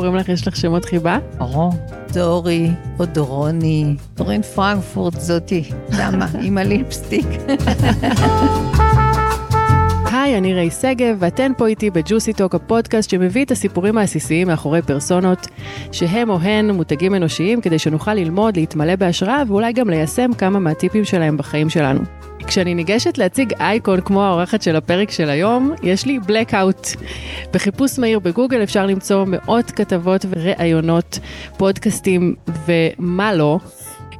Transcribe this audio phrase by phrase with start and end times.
[0.00, 0.28] קוראים לך?
[0.28, 1.18] יש לך שמות חיבה?
[1.38, 1.72] ברור.
[2.12, 3.94] דורי או דורוני.
[4.14, 5.64] דורין פרנקפורט זאתי.
[5.98, 6.26] למה?
[6.44, 7.26] עם הליפסטיק.
[10.12, 14.82] היי, אני ריי שגב, ואתן פה איתי בג'וסי טוק, הפודקאסט שמביא את הסיפורים העסיסיים מאחורי
[14.82, 15.46] פרסונות,
[15.92, 21.04] שהם או הן מותגים אנושיים כדי שנוכל ללמוד, להתמלא בהשראה ואולי גם ליישם כמה מהטיפים
[21.04, 22.00] שלהם בחיים שלנו.
[22.50, 26.96] כשאני ניגשת להציג אייקון כמו האורחת של הפרק של היום, יש לי blackout.
[27.52, 31.18] בחיפוש מהיר בגוגל אפשר למצוא מאות כתבות וראיונות,
[31.56, 32.34] פודקאסטים
[32.66, 33.58] ומה לא,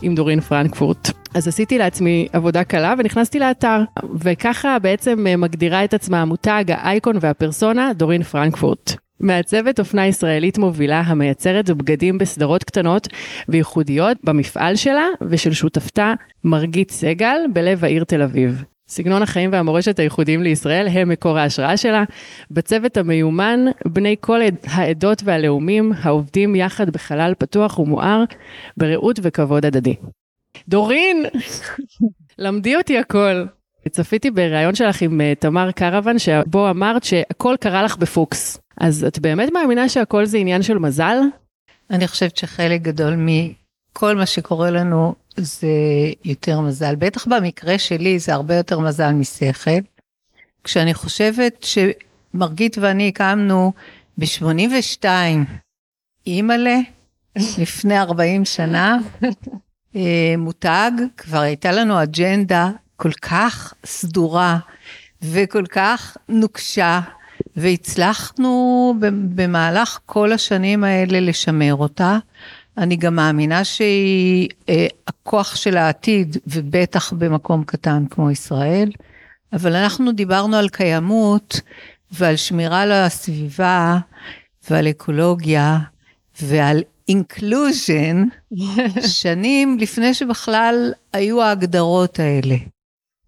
[0.03, 1.11] עם דורין פרנקפורט.
[1.35, 3.83] אז עשיתי לעצמי עבודה קלה ונכנסתי לאתר,
[4.21, 8.97] וככה בעצם מגדירה את עצמה המותג, האייקון והפרסונה, דורין פרנקפורט.
[9.21, 13.09] מעצבת אופנה ישראלית מובילה המייצרת בגדים בסדרות קטנות
[13.49, 18.65] וייחודיות במפעל שלה ושל שותפתה מרגית סגל בלב העיר תל אביב.
[18.89, 22.05] סגנון החיים והמורשת הייחודיים לישראל הם מקור ההשראה שלה.
[22.51, 28.25] בצוות המיומן, בני כל העדות והלאומים העובדים יחד בחלל פתוח ומואר,
[28.77, 29.95] ברעות וכבוד הדדי.
[30.69, 31.25] דורין,
[32.39, 33.45] למדי אותי הכל.
[33.89, 38.59] צפיתי בריאיון שלך עם אה, תמר קרוון, שבו אמרת שהכל קרה לך בפוקס.
[38.81, 41.17] אז את באמת מאמינה שהכל זה עניין של מזל?
[41.91, 45.69] אני חושבת שחלק גדול מכל מה שקורה לנו זה
[46.25, 46.95] יותר מזל.
[46.97, 49.71] בטח במקרה שלי זה הרבה יותר מזל משכל.
[50.65, 53.73] כשאני חושבת שמרגית ואני הקמנו
[54.19, 55.05] ב-82,
[56.27, 56.79] אימא'לה,
[57.59, 58.99] לפני 40 שנה,
[59.97, 64.59] אה, מותג, כבר הייתה לנו אג'נדה כל כך סדורה
[65.23, 67.01] וכל כך נוקשה,
[67.61, 68.95] והצלחנו
[69.35, 72.19] במהלך כל השנים האלה לשמר אותה.
[72.79, 78.91] אני גם מאמינה שהיא אה, הכוח של העתיד, ובטח במקום קטן כמו ישראל.
[79.53, 81.61] אבל אנחנו דיברנו על קיימות
[82.13, 83.99] ועל שמירה על הסביבה
[84.71, 85.79] ועל אקולוגיה
[86.43, 88.25] ועל אינקלוז'ן
[89.21, 92.57] שנים לפני שבכלל היו ההגדרות האלה.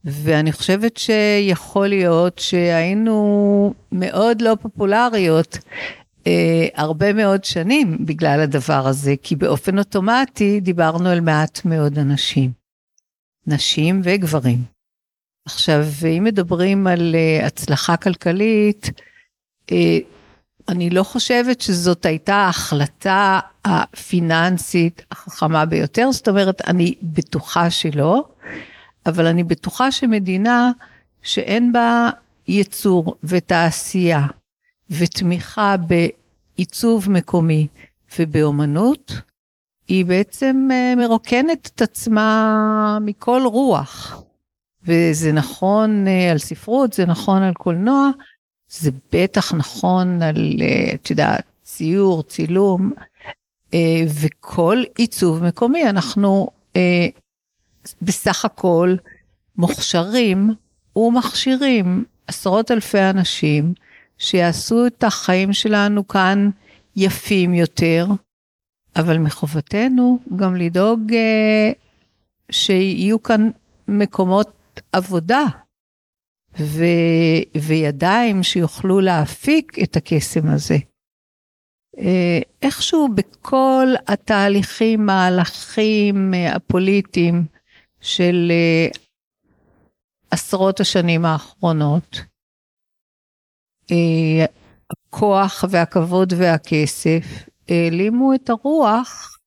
[0.05, 5.59] ואני חושבת שיכול להיות שהיינו מאוד לא פופולריות
[6.27, 12.51] אה, הרבה מאוד שנים בגלל הדבר הזה, כי באופן אוטומטי דיברנו על מעט מאוד אנשים,
[13.47, 14.59] נשים וגברים.
[15.47, 15.85] עכשיו,
[16.19, 18.91] אם מדברים על אה, הצלחה כלכלית,
[19.73, 19.99] אה,
[20.69, 28.25] אני לא חושבת שזאת הייתה ההחלטה הפיננסית החכמה ביותר, זאת אומרת, אני בטוחה שלא,
[29.07, 30.73] אבל אני בטוחה שמדינה
[31.23, 32.11] שאין בה
[32.49, 34.27] ייצור ותעשייה
[34.91, 37.67] ותמיכה בעיצוב מקומי
[38.19, 39.13] ובאומנות,
[39.89, 44.23] היא בעצם אה, מרוקנת את עצמה מכל רוח.
[44.85, 48.11] וזה נכון אה, על ספרות, זה נכון על קולנוע,
[48.69, 52.93] זה בטח נכון על, אה, את יודעת, ציור, צילום,
[54.21, 55.89] וכל עיצוב מקומי.
[55.89, 56.49] אנחנו
[58.03, 58.95] בסך הכל
[59.57, 60.51] מוכשרים
[60.97, 63.75] ומכשירים עשרות אלפי אנשים
[64.19, 66.51] שיעשו את החיים שלנו כאן
[66.97, 68.07] יפים יותר,
[68.97, 71.75] אבל מחובתנו גם לדאוג uh,
[72.51, 73.51] שיהיו כאן
[73.89, 75.45] מקומות עבודה
[76.61, 76.85] ו,
[77.63, 80.77] וידיים שיוכלו להפיק את הקסם הזה.
[81.97, 82.01] Uh,
[82.63, 87.45] איכשהו בכל התהליכים, מהלכים uh, הפוליטיים
[88.03, 88.99] של uh,
[90.31, 92.21] עשרות השנים האחרונות,
[93.91, 94.47] אה,
[94.91, 99.39] הכוח והכבוד והכסף העלימו את הרוח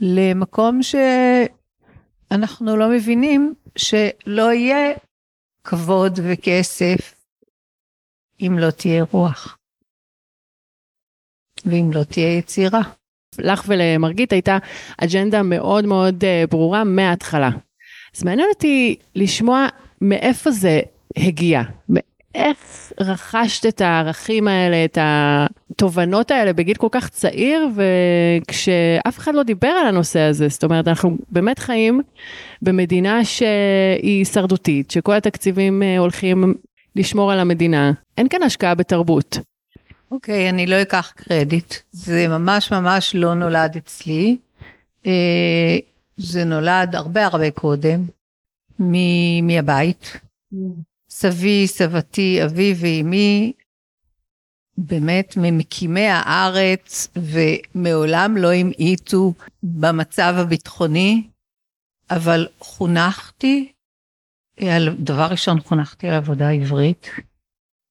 [0.00, 4.96] למקום שאנחנו לא מבינים שלא יהיה
[5.64, 7.14] כבוד וכסף
[8.40, 9.58] אם לא תהיה רוח.
[11.64, 12.80] ואם לא תהיה יצירה.
[13.38, 14.58] לך ולמרגית הייתה
[14.96, 17.50] אג'נדה מאוד מאוד אה, ברורה מההתחלה.
[18.16, 19.66] אז מעניין אותי לשמוע
[20.00, 20.80] מאיפה זה
[21.16, 21.62] הגיע,
[22.34, 29.42] איך רכשת את הערכים האלה, את התובנות האלה בגיל כל כך צעיר, וכשאף אחד לא
[29.42, 32.02] דיבר על הנושא הזה, זאת אומרת, אנחנו באמת חיים
[32.62, 36.54] במדינה שהיא הישרדותית, שכל התקציבים אה, הולכים
[36.96, 39.38] לשמור על המדינה, אין כאן השקעה בתרבות.
[40.10, 44.36] אוקיי, okay, אני לא אקח קרדיט, זה ממש ממש לא נולד אצלי.
[46.16, 48.06] זה נולד הרבה הרבה קודם,
[49.42, 50.12] מהבית.
[50.54, 50.56] Mm.
[51.08, 53.52] סבי, סבתי, אבי ואימי,
[54.78, 59.32] באמת ממקימי הארץ, ומעולם לא המעיטו
[59.62, 61.28] במצב הביטחוני,
[62.10, 63.72] אבל חונכתי,
[64.60, 67.06] על, דבר ראשון חונכתי על עבודה עברית,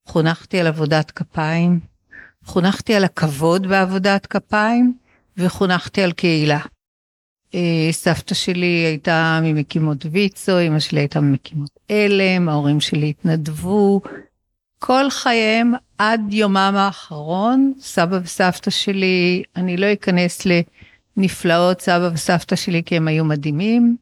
[0.07, 1.79] חונכתי על עבודת כפיים,
[2.45, 4.97] חונכתי על הכבוד בעבודת כפיים,
[5.37, 6.59] וחונכתי על קהילה.
[7.55, 14.01] אה, סבתא שלי הייתה ממקימות ויצו, אמא שלי הייתה ממקימות עלם, ההורים שלי התנדבו.
[14.79, 20.41] כל חייהם עד יומם האחרון, סבא וסבתא שלי, אני לא אכנס
[21.17, 23.95] לנפלאות סבא וסבתא שלי כי הם היו מדהימים.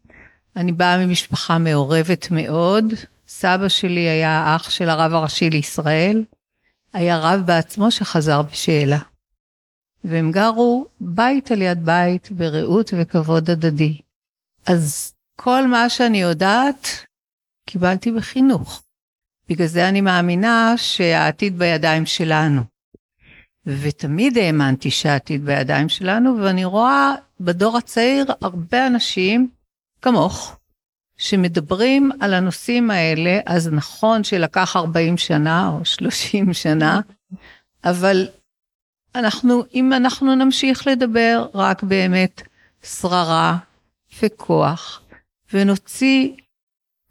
[0.56, 2.94] אני באה ממשפחה מעורבת מאוד.
[3.27, 6.24] סבא שלי היה אח של הרב הראשי לישראל.
[6.94, 8.97] היה רב בעצמו שחזר בשאלה.
[10.03, 13.98] והם גרו בית על יד בית ברעות וכבוד הדדי.
[14.65, 16.88] אז כל מה שאני יודעת,
[17.65, 18.83] קיבלתי בחינוך.
[19.50, 22.62] בגלל זה אני מאמינה שהעתיד בידיים שלנו.
[23.65, 29.50] ותמיד האמנתי שהעתיד בידיים שלנו, ואני רואה בדור הצעיר הרבה אנשים
[30.01, 30.57] כמוך,
[31.18, 37.00] שמדברים על הנושאים האלה, אז נכון שלקח 40 שנה או 30 שנה,
[37.83, 38.27] אבל
[39.16, 42.42] אנחנו, אם אנחנו נמשיך לדבר רק באמת
[42.84, 43.58] שררה
[44.24, 45.02] וכוח,
[45.54, 46.30] ונוציא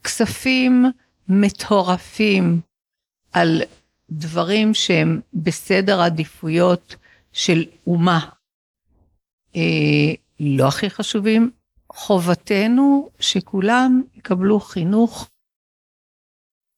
[0.05, 0.85] כספים
[1.29, 2.61] מטורפים
[3.33, 3.63] על
[4.11, 6.97] דברים שהם בסדר עדיפויות
[7.33, 8.31] של אומה,
[9.57, 11.51] אה, לא הכי חשובים,
[11.93, 15.31] חובתנו שכולם יקבלו חינוך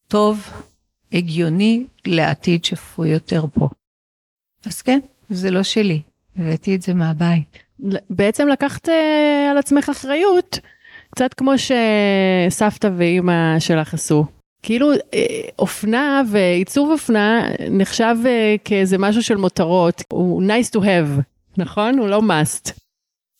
[0.09, 0.39] טוב,
[1.13, 3.69] הגיוני, לעתיד שפוי יותר פה.
[4.67, 5.01] אז כן,
[5.33, 6.03] זה לא שלי,
[6.37, 7.59] הבאתי את זה מהבית.
[8.11, 10.59] בעצם לקחת אה, על עצמך אחריות,
[11.11, 14.25] קצת כמו שסבתא ואימא שלך עשו.
[14.63, 14.99] כאילו אה,
[15.59, 21.21] אופנה ועיצוב אופנה נחשב אה, כאיזה משהו של מותרות, הוא nice to have,
[21.57, 21.99] נכון?
[21.99, 22.73] הוא לא must.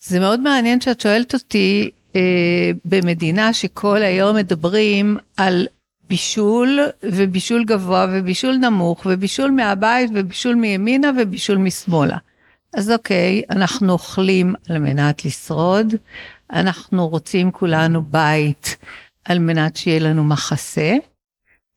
[0.05, 5.67] זה מאוד מעניין שאת שואלת אותי, אה, במדינה שכל היום מדברים על
[6.13, 12.17] בישול ובישול גבוה ובישול נמוך ובישול מהבית ובישול מימינה ובישול משמאלה.
[12.75, 15.95] אז אוקיי, אנחנו אוכלים על מנת לשרוד,
[16.53, 18.77] אנחנו רוצים כולנו בית
[19.25, 20.93] על מנת שיהיה לנו מחסה,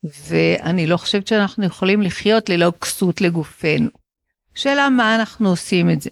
[0.03, 3.89] ואני לא חושבת שאנחנו יכולים לחיות ללא כסות לגופנו.
[4.55, 6.09] שאלה מה אנחנו עושים את זה.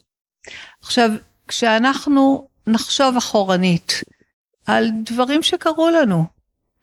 [0.82, 1.10] עכשיו,
[1.48, 4.04] כשאנחנו נחשוב אחורנית
[4.66, 6.26] על דברים שקרו לנו,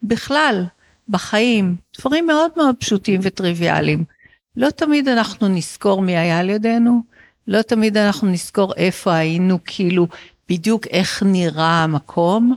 [0.03, 0.65] בכלל,
[1.11, 4.05] בחיים, דברים מאוד מאוד פשוטים וטריוויאליים.
[4.57, 7.03] לא תמיד אנחנו נזכור מי היה על ידינו,
[7.47, 10.07] לא תמיד אנחנו נזכור איפה היינו, כאילו,
[10.49, 12.57] בדיוק איך נראה המקום,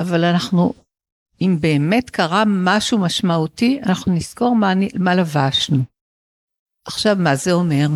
[0.00, 0.72] אבל אנחנו,
[1.40, 5.82] אם באמת קרה משהו משמעותי, אנחנו נזכור מה, מה לבשנו.
[6.84, 7.86] עכשיו, מה זה אומר?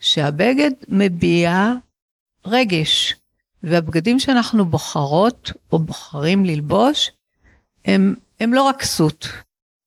[0.00, 1.72] שהבגד מביע
[2.46, 3.14] רגש,
[3.62, 7.10] והבגדים שאנחנו בוחרות או בוחרים ללבוש,
[7.84, 9.28] הם הם לא רק כסות,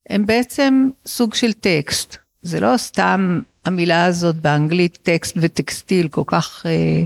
[0.10, 2.18] הם בעצם סוג של טקסט.
[2.42, 7.04] זה לא סתם המילה הזאת באנגלית טקסט וטקסטיל כל כך אה,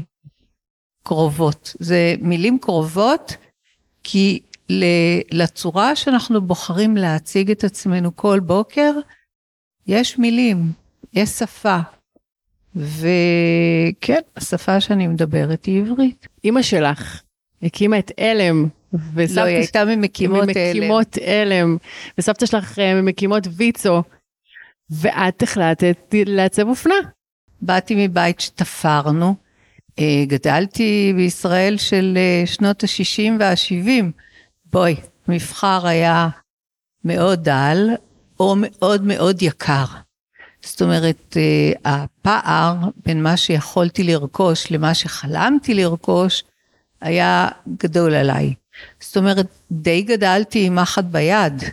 [1.04, 1.76] קרובות.
[1.80, 3.38] זה מילים קרובות
[4.04, 4.40] כי
[5.32, 8.92] לצורה שאנחנו בוחרים להציג את עצמנו כל בוקר,
[9.88, 10.72] יש מילים,
[11.14, 11.80] יש שפה.
[12.76, 16.28] וכן, השפה שאני מדברת היא עברית.
[16.44, 17.22] אימא שלך
[17.64, 18.12] הקימה את
[19.16, 20.48] עלם לא, היא הייתה ממקימות עלם.
[20.48, 21.78] ממקימות עלם.
[22.18, 24.04] וסבתא שלך אה, ממקימות ויצו,
[24.90, 26.96] ואת החלטת לעצב אופנה.
[27.62, 29.36] באתי מבית שתפרנו.
[30.00, 34.04] אה, גדלתי בישראל של אה, שנות ה-60 וה-70.
[34.66, 34.96] בואי,
[35.28, 36.28] מבחר היה
[37.06, 37.90] מאוד דל,
[38.40, 39.86] או מאוד מאוד יקר.
[40.62, 41.38] זאת אומרת,
[41.86, 42.76] הפער
[43.06, 46.44] בין מה שיכולתי לרכוש למה שחלמתי לרכוש,
[47.02, 47.48] היה
[47.78, 48.54] גדול עליי.
[49.00, 51.64] זאת אומרת, די גדלתי עם מחט ביד.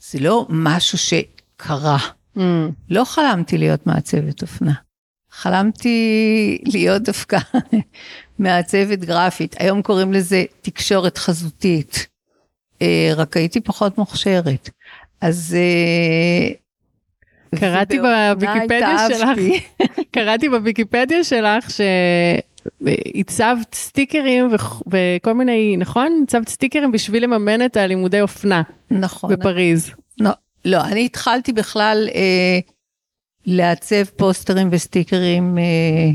[0.00, 1.98] זה לא משהו שקרה.
[2.36, 2.40] Mm.
[2.90, 4.72] לא חלמתי להיות מעצבת אופנה.
[5.30, 7.38] חלמתי להיות דווקא
[8.38, 9.56] מעצבת גרפית.
[9.58, 12.06] היום קוראים לזה תקשורת חזותית.
[12.82, 14.70] אה, רק הייתי פחות מוכשרת.
[15.20, 15.56] אז...
[15.58, 16.54] אה,
[17.54, 19.28] קראתי בוויקיפדיה שלך,
[20.14, 21.70] קראתי בוויקיפדיה שלך
[23.14, 24.48] הצבת סטיקרים
[24.86, 26.20] וכל מיני, נכון?
[26.24, 28.62] הצבת סטיקרים בשביל לממן את הלימודי אופנה.
[28.90, 29.32] נכון.
[29.32, 29.90] בפריז.
[30.20, 30.30] לא,
[30.64, 32.58] לא, אני התחלתי בכלל אה,
[33.46, 36.10] לעצב פוסטרים וסטיקרים אה,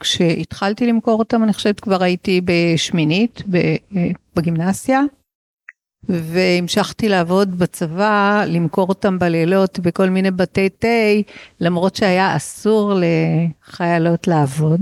[0.00, 5.00] כשהתחלתי למכור אותם, אני חושבת כבר הייתי בשמינית ב, אה, בגימנסיה.
[6.08, 10.88] והמשכתי לעבוד בצבא, למכור אותם בלילות בכל מיני בתי תה,
[11.60, 14.80] למרות שהיה אסור לחיילות לעבוד.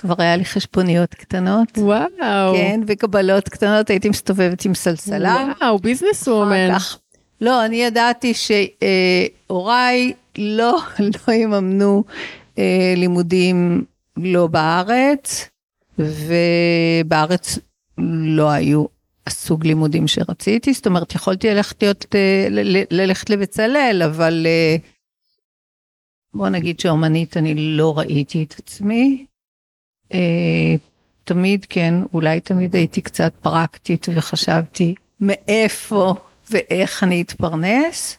[0.00, 1.78] כבר היה לי חשבוניות קטנות.
[1.78, 2.54] וואו.
[2.54, 5.52] כן, וקבלות קטנות, הייתי מסתובבת עם סלסלה.
[5.60, 6.76] וואו, ביזנס וומן.
[7.40, 10.78] לא, אני ידעתי שהוריי לא,
[11.28, 12.04] לא יממנו
[12.58, 13.84] אה, לימודים
[14.16, 15.48] לא בארץ,
[15.98, 17.58] ובארץ
[17.98, 18.84] לא היו
[19.26, 22.46] הסוג לימודים שרציתי, זאת אומרת, יכולתי ללכת, להיות, אה,
[22.90, 24.76] ללכת לבצלאל, אבל אה,
[26.34, 29.26] בוא נגיד שאומנית אני לא ראיתי את עצמי.
[30.12, 30.74] אה,
[31.24, 36.14] תמיד כן, אולי תמיד הייתי קצת פרקטית וחשבתי מאיפה
[36.50, 38.18] ואיך אני אתפרנס.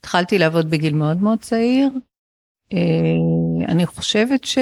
[0.00, 1.88] התחלתי לעבוד בגיל מאוד מאוד צעיר.
[3.68, 4.58] אני חושבת ש...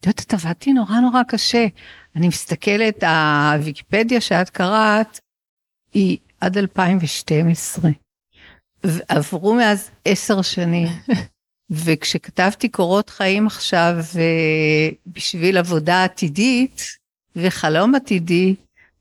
[0.00, 1.66] את יודעת, עבדתי נורא נורא קשה.
[2.16, 5.20] אני מסתכלת, הוויקיפדיה שאת קראת,
[5.94, 7.90] היא עד 2012.
[9.08, 10.88] עברו מאז עשר שנים.
[11.70, 13.94] וכשכתבתי קורות חיים עכשיו
[15.06, 16.82] בשביל עבודה עתידית
[17.36, 18.54] וחלום עתידי,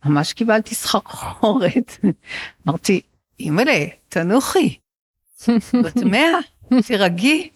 [0.06, 1.98] ממש קיבלתי סחרחורת.
[2.68, 3.02] אמרתי,
[3.40, 4.78] אימא'לה, תנוחי,
[5.84, 6.40] בת מאה,
[6.88, 7.50] תירגעי.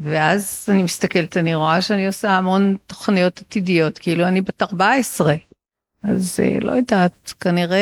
[0.00, 5.34] ואז אני מסתכלת, אני רואה שאני עושה המון תוכניות עתידיות, כאילו אני בת 14.
[6.02, 7.80] אז אה, לא יודעת, כנראה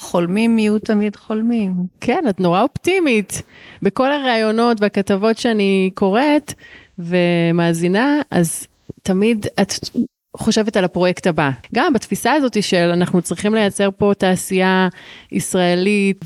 [0.00, 1.74] חולמים יהיו תמיד חולמים.
[2.00, 3.42] כן, את נורא אופטימית.
[3.82, 6.54] בכל הראיונות והכתבות שאני קוראת
[6.98, 8.66] ומאזינה, אז
[9.02, 9.72] תמיד את
[10.36, 11.50] חושבת על הפרויקט הבא.
[11.74, 14.88] גם בתפיסה הזאת של אנחנו צריכים לייצר פה תעשייה
[15.32, 16.24] ישראלית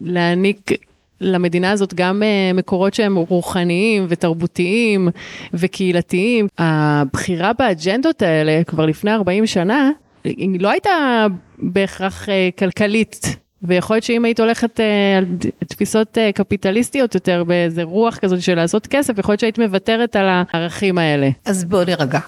[0.00, 0.70] ולהעניק
[1.20, 5.08] למדינה הזאת גם uh, מקורות שהם רוחניים ותרבותיים
[5.54, 6.48] וקהילתיים.
[6.58, 9.90] הבחירה באג'נדות האלה כבר לפני 40 שנה,
[10.24, 11.26] היא לא הייתה
[11.58, 13.36] בהכרח uh, כלכלית.
[13.62, 14.82] ויכול להיות שאם היית הולכת uh,
[15.18, 15.24] על
[15.66, 20.26] תפיסות uh, קפיטליסטיות יותר, באיזה רוח כזאת של לעשות כסף, יכול להיות שהיית מוותרת על
[20.28, 21.28] הערכים האלה.
[21.44, 22.20] אז בוא נרגע.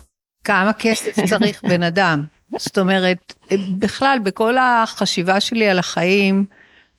[0.45, 2.25] כמה כסף צריך בן אדם?
[2.57, 3.35] זאת אומרת,
[3.79, 6.45] בכלל, בכל החשיבה שלי על החיים,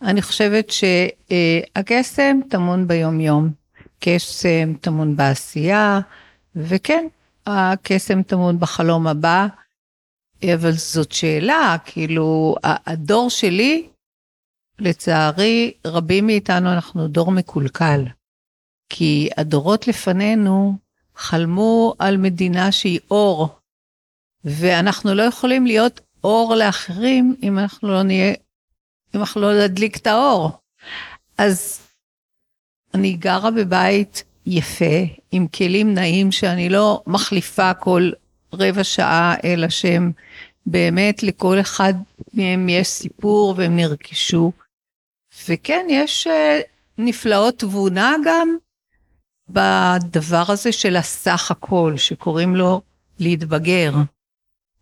[0.01, 3.61] אני חושבת שהקסם טמון ביום-יום.
[3.99, 5.99] קסם טמון בעשייה,
[6.55, 7.07] וכן,
[7.45, 9.47] הקסם טמון בחלום הבא,
[10.53, 13.87] אבל זאת שאלה, כאילו, הדור שלי,
[14.79, 18.03] לצערי, רבים מאיתנו אנחנו דור מקולקל.
[18.89, 20.73] כי הדורות לפנינו
[21.15, 23.49] חלמו על מדינה שהיא אור,
[24.43, 28.33] ואנחנו לא יכולים להיות אור לאחרים אם אנחנו לא נהיה
[29.15, 30.51] אם אנחנו לא נדליק את האור.
[31.37, 31.81] אז
[32.93, 34.95] אני גרה בבית יפה,
[35.31, 38.11] עם כלים נעים שאני לא מחליפה כל
[38.53, 40.11] רבע שעה, אלא שהם
[40.65, 41.93] באמת לכל אחד
[42.33, 44.51] מהם יש סיפור והם נרכשו.
[45.47, 46.31] וכן, יש uh,
[46.97, 48.57] נפלאות תבונה גם
[49.49, 52.81] בדבר הזה של הסך הכל, שקוראים לו
[53.19, 53.91] להתבגר.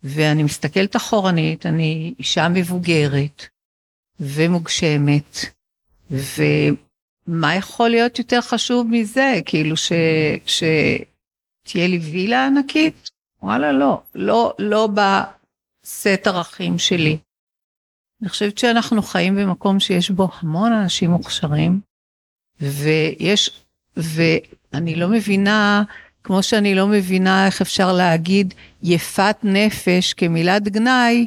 [0.02, 3.46] ואני מסתכלת אחורנית, אני אישה מבוגרת,
[4.20, 5.38] ומוגשמת,
[6.10, 9.40] ומה יכול להיות יותר חשוב מזה?
[9.44, 9.92] כאילו ש...
[10.46, 13.10] שתהיה לי וילה ענקית?
[13.42, 17.18] וואלה, לא, לא, לא בסט ערכים שלי.
[18.22, 21.80] אני חושבת שאנחנו חיים במקום שיש בו המון אנשים מוכשרים,
[22.60, 23.50] ויש,
[23.96, 25.82] ואני לא מבינה,
[26.24, 31.26] כמו שאני לא מבינה איך אפשר להגיד יפת נפש כמילת גנאי,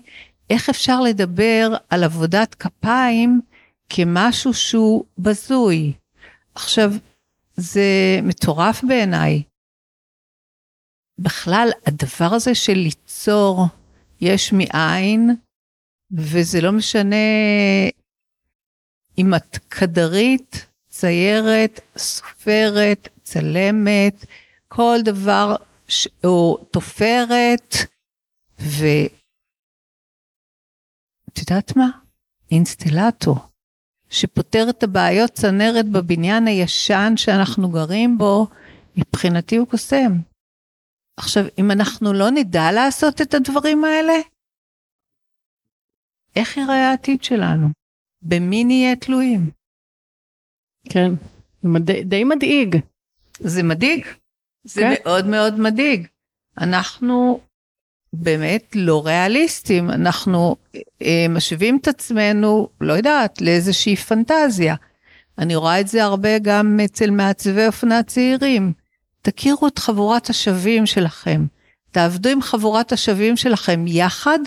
[0.49, 3.41] איך אפשר לדבר על עבודת כפיים
[3.89, 5.93] כמשהו שהוא בזוי?
[6.55, 6.91] עכשיו,
[7.55, 9.43] זה מטורף בעיניי.
[11.19, 13.65] בכלל, הדבר הזה של ליצור
[14.21, 15.35] יש מאין,
[16.11, 17.15] וזה לא משנה
[19.17, 24.25] אם את קדרית, ציירת, סופרת, צלמת,
[24.67, 25.55] כל דבר,
[25.87, 26.07] ש...
[26.23, 27.75] או תופרת,
[28.59, 28.85] ו...
[31.33, 31.89] את יודעת מה?
[32.51, 33.35] אינסטלטור,
[34.09, 38.47] שפותר את הבעיות צנרת בבניין הישן שאנחנו גרים בו,
[38.97, 40.11] מבחינתי הוא קוסם.
[41.17, 44.13] עכשיו, אם אנחנו לא נדע לעשות את הדברים האלה,
[46.35, 47.67] איך ייראה העתיד שלנו?
[48.21, 49.51] במי נהיה תלויים?
[50.89, 51.11] כן,
[51.79, 52.75] די, די מדאיג.
[53.39, 54.05] זה מדאיג.
[54.63, 54.93] זה כן.
[55.03, 56.07] מאוד מאוד מדאיג.
[56.57, 57.39] אנחנו
[58.13, 59.89] באמת לא ריאליסטיים.
[59.89, 60.55] אנחנו
[61.01, 64.75] אה, משווים את עצמנו, לא יודעת, לאיזושהי פנטזיה.
[65.37, 68.73] אני רואה את זה הרבה גם אצל מעצבי אופנה צעירים.
[69.21, 71.45] תכירו את חבורת השווים שלכם.
[71.91, 74.39] תעבדו עם חבורת השווים שלכם יחד,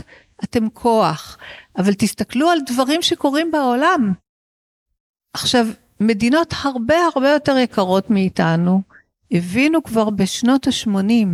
[0.44, 1.38] אתם כוח.
[1.78, 4.12] אבל תסתכלו על דברים שקורים בעולם.
[5.32, 5.66] עכשיו,
[6.00, 8.82] מדינות הרבה הרבה יותר יקרות מאיתנו,
[9.30, 11.26] הבינו כבר בשנות ה-80,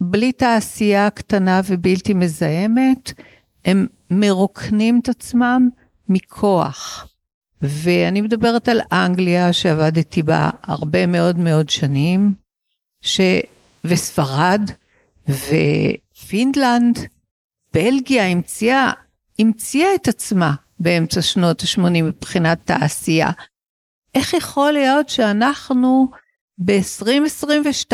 [0.00, 3.12] בלי תעשייה קטנה ובלתי מזהמת,
[3.64, 5.68] הם מרוקנים את עצמם
[6.08, 7.08] מכוח.
[7.62, 12.34] ואני מדברת על אנגליה שעבדתי בה הרבה מאוד מאוד שנים,
[13.00, 13.20] ש...
[13.84, 14.70] וספרד
[15.28, 16.98] ופינלנד,
[17.74, 18.92] בלגיה המציאה,
[19.38, 23.30] המציאה את עצמה באמצע שנות ה-80 מבחינת תעשייה.
[24.14, 26.08] איך יכול להיות שאנחנו
[26.58, 27.92] ב-2022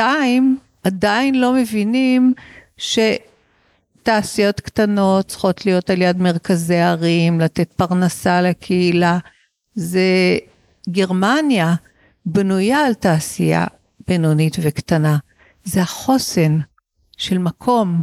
[0.82, 2.34] עדיין לא מבינים
[2.76, 9.18] שתעשיות קטנות צריכות להיות על יד מרכזי ערים, לתת פרנסה לקהילה.
[9.74, 10.38] זה
[10.88, 11.74] גרמניה
[12.26, 13.66] בנויה על תעשייה
[14.08, 15.18] בינונית וקטנה.
[15.64, 16.58] זה החוסן
[17.16, 18.02] של מקום.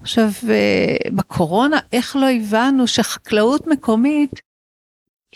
[0.00, 4.40] עכשיו, אה, בקורונה, איך לא הבנו שחקלאות מקומית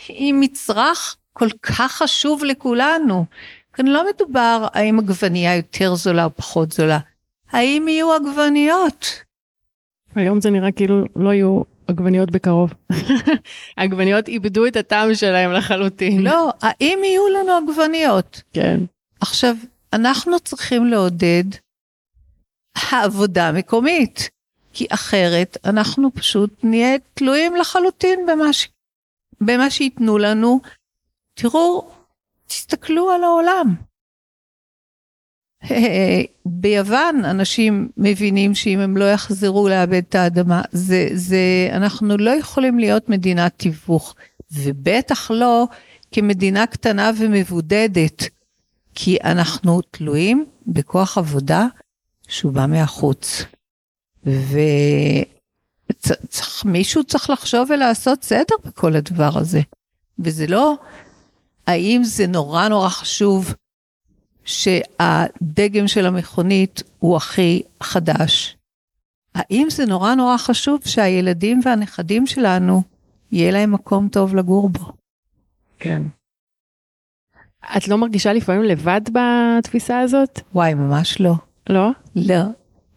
[0.09, 3.25] היא מצרך כל כך חשוב לכולנו?
[3.73, 6.99] כאן לא מדובר האם עגבנייה יותר זולה או פחות זולה,
[7.50, 9.07] האם יהיו עגבניות?
[10.14, 12.73] היום זה נראה כאילו לא יהיו עגבניות בקרוב.
[13.76, 16.23] העגבניות איבדו את הטעם שלהם לחלוטין.
[16.23, 18.43] לא, האם יהיו לנו עגבניות?
[18.52, 18.81] כן.
[19.21, 19.57] עכשיו,
[19.93, 21.45] אנחנו צריכים לעודד
[22.76, 24.31] העבודה מקומית,
[24.73, 28.69] כי אחרת אנחנו פשוט נהיה תלויים לחלוטין במה, ש...
[29.41, 30.61] במה שייתנו לנו.
[31.35, 31.91] תראו,
[32.47, 33.75] תסתכלו על העולם.
[36.47, 42.79] ביוון אנשים מבינים שאם הם לא יחזרו לאבד את האדמה, זה, זה, אנחנו לא יכולים
[42.79, 44.15] להיות מדינת תיווך,
[44.53, 45.67] ובטח לא
[46.13, 48.23] כמדינה קטנה ומבודדת,
[48.95, 51.67] כי אנחנו תלויים בכוח עבודה
[52.29, 53.45] שהוא בא מהחוץ.
[56.65, 59.61] ומישהו צריך לחשוב ולעשות סדר בכל הדבר הזה.
[60.19, 60.75] וזה לא
[61.66, 63.54] האם זה נורא נורא חשוב
[64.45, 68.57] שהדגם של המכונית הוא הכי חדש?
[69.35, 72.83] האם זה נורא נורא חשוב שהילדים והנכדים שלנו,
[73.33, 74.92] יהיה להם מקום טוב לגור בו?
[75.78, 76.02] כן.
[77.76, 80.40] את לא מרגישה לפעמים לבד בתפיסה הזאת?
[80.54, 81.35] וואי, ממש לא.
[81.68, 81.90] לא?
[82.16, 82.42] לא.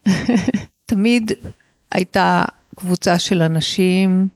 [0.89, 1.32] תמיד
[1.91, 4.28] הייתה קבוצה של אנשים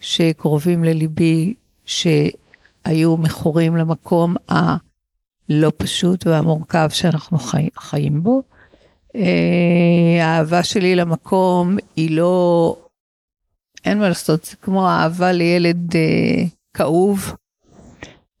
[0.00, 1.54] שקרובים לליבי,
[2.88, 8.42] שהיו מכורים למקום הלא פשוט והמורכב שאנחנו חי, חיים בו.
[9.16, 12.76] אה, האהבה שלי למקום היא לא,
[13.84, 17.34] אין מה לעשות, זה כמו האהבה לילד אה, כאוב.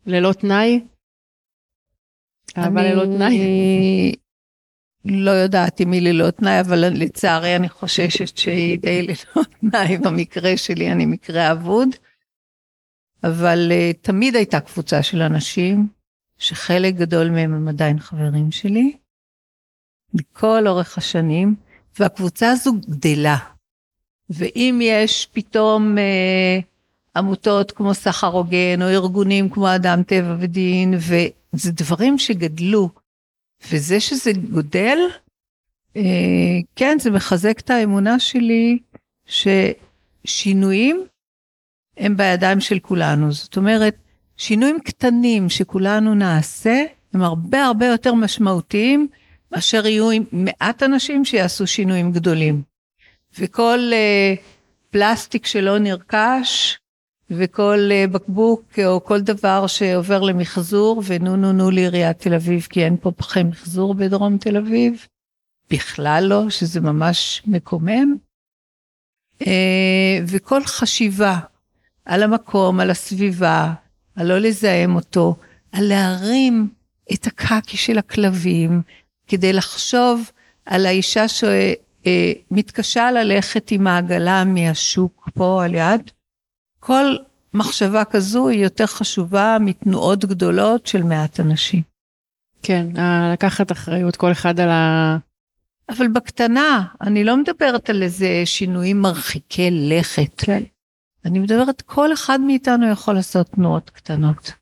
[0.06, 0.80] ללא תנאי?
[2.58, 3.38] אהבה ללא תנאי?
[5.24, 10.56] לא יודעת אם היא ללא תנאי, אבל לצערי אני חוששת שהיא די ללא תנאי במקרה
[10.56, 11.88] שלי, אני מקרה אבוד.
[13.24, 15.88] אבל uh, תמיד הייתה קבוצה של אנשים,
[16.38, 18.96] שחלק גדול מהם הם עדיין חברים שלי,
[20.14, 21.54] לכל אורך השנים,
[21.98, 23.36] והקבוצה הזו גדלה.
[24.30, 26.62] ואם יש פתאום uh,
[27.16, 32.90] עמותות כמו סחר הוגן, או ארגונים כמו אדם טבע ודין, וזה דברים שגדלו,
[33.70, 34.98] וזה שזה גודל,
[35.96, 36.02] אה,
[36.76, 38.78] כן, זה מחזק את האמונה שלי
[39.26, 41.06] ששינויים
[41.98, 43.32] הם בידיים של כולנו.
[43.32, 43.96] זאת אומרת,
[44.36, 46.84] שינויים קטנים שכולנו נעשה,
[47.14, 49.08] הם הרבה הרבה יותר משמעותיים
[49.52, 52.62] מאשר יהיו עם מעט אנשים שיעשו שינויים גדולים.
[53.38, 54.34] וכל אה,
[54.90, 56.78] פלסטיק שלא נרכש,
[57.30, 62.84] וכל אה, בקבוק או כל דבר שעובר למחזור, ונו נו נו לעיריית תל אביב, כי
[62.84, 65.06] אין פה פחי מחזור בדרום תל אביב,
[65.70, 68.16] בכלל לא, שזה ממש מקומם.
[69.46, 71.38] אה, וכל חשיבה
[72.08, 73.72] על המקום, על הסביבה,
[74.16, 75.36] על לא לזהם אותו,
[75.72, 76.68] על להרים
[77.14, 78.82] את הקקי של הכלבים,
[79.26, 80.30] כדי לחשוב
[80.66, 86.10] על האישה שמתקשה ללכת עם העגלה מהשוק פה על יד,
[86.80, 87.16] כל
[87.54, 91.82] מחשבה כזו היא יותר חשובה מתנועות גדולות של מעט אנשים.
[92.62, 92.86] כן,
[93.32, 95.16] לקחת אחריות כל אחד על ה...
[95.88, 100.34] אבל בקטנה, אני לא מדברת על איזה שינויים מרחיקי לכת.
[100.36, 100.62] כן.
[101.28, 104.52] אני מדברת, כל אחד מאיתנו יכול לעשות תנועות קטנות.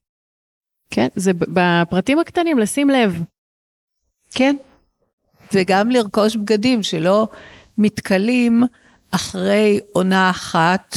[0.90, 3.22] כן, זה בפרטים הקטנים, לשים לב.
[4.30, 4.56] כן.
[5.52, 7.28] וגם לרכוש בגדים שלא
[7.78, 8.62] מתכלים
[9.10, 10.96] אחרי עונה אחת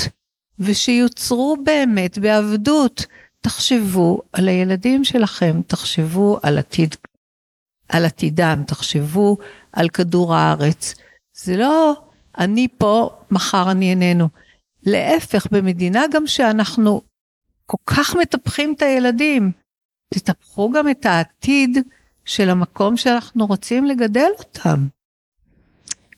[0.60, 3.06] ושיוצרו באמת בעבדות.
[3.42, 6.96] תחשבו על הילדים שלכם, תחשבו על עתיד,
[7.90, 9.38] על עתידם, תחשבו
[9.74, 10.96] על כדור הארץ.
[11.34, 11.94] זה לא
[12.38, 14.30] אני פה, מחר אני איננו.
[14.86, 17.02] להפך, במדינה גם שאנחנו
[17.66, 19.52] כל כך מטפחים את הילדים,
[20.14, 21.78] תטפחו גם את העתיד
[22.26, 24.88] של המקום שאנחנו רוצים לגדל אותם.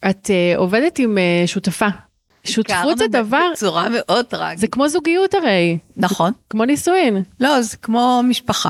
[0.09, 1.87] את uh, עובדת עם uh, שותפה
[2.43, 4.59] שותפות זה דבר, בצורה מאוד טרגית.
[4.59, 6.33] זה כמו זוגיות הרי, נכון.
[6.49, 7.23] כמו נישואין.
[7.39, 8.69] לא, זה כמו משפחה.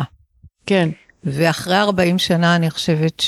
[0.65, 0.89] כן.
[1.23, 3.21] ואחרי 40 שנה אני חושבת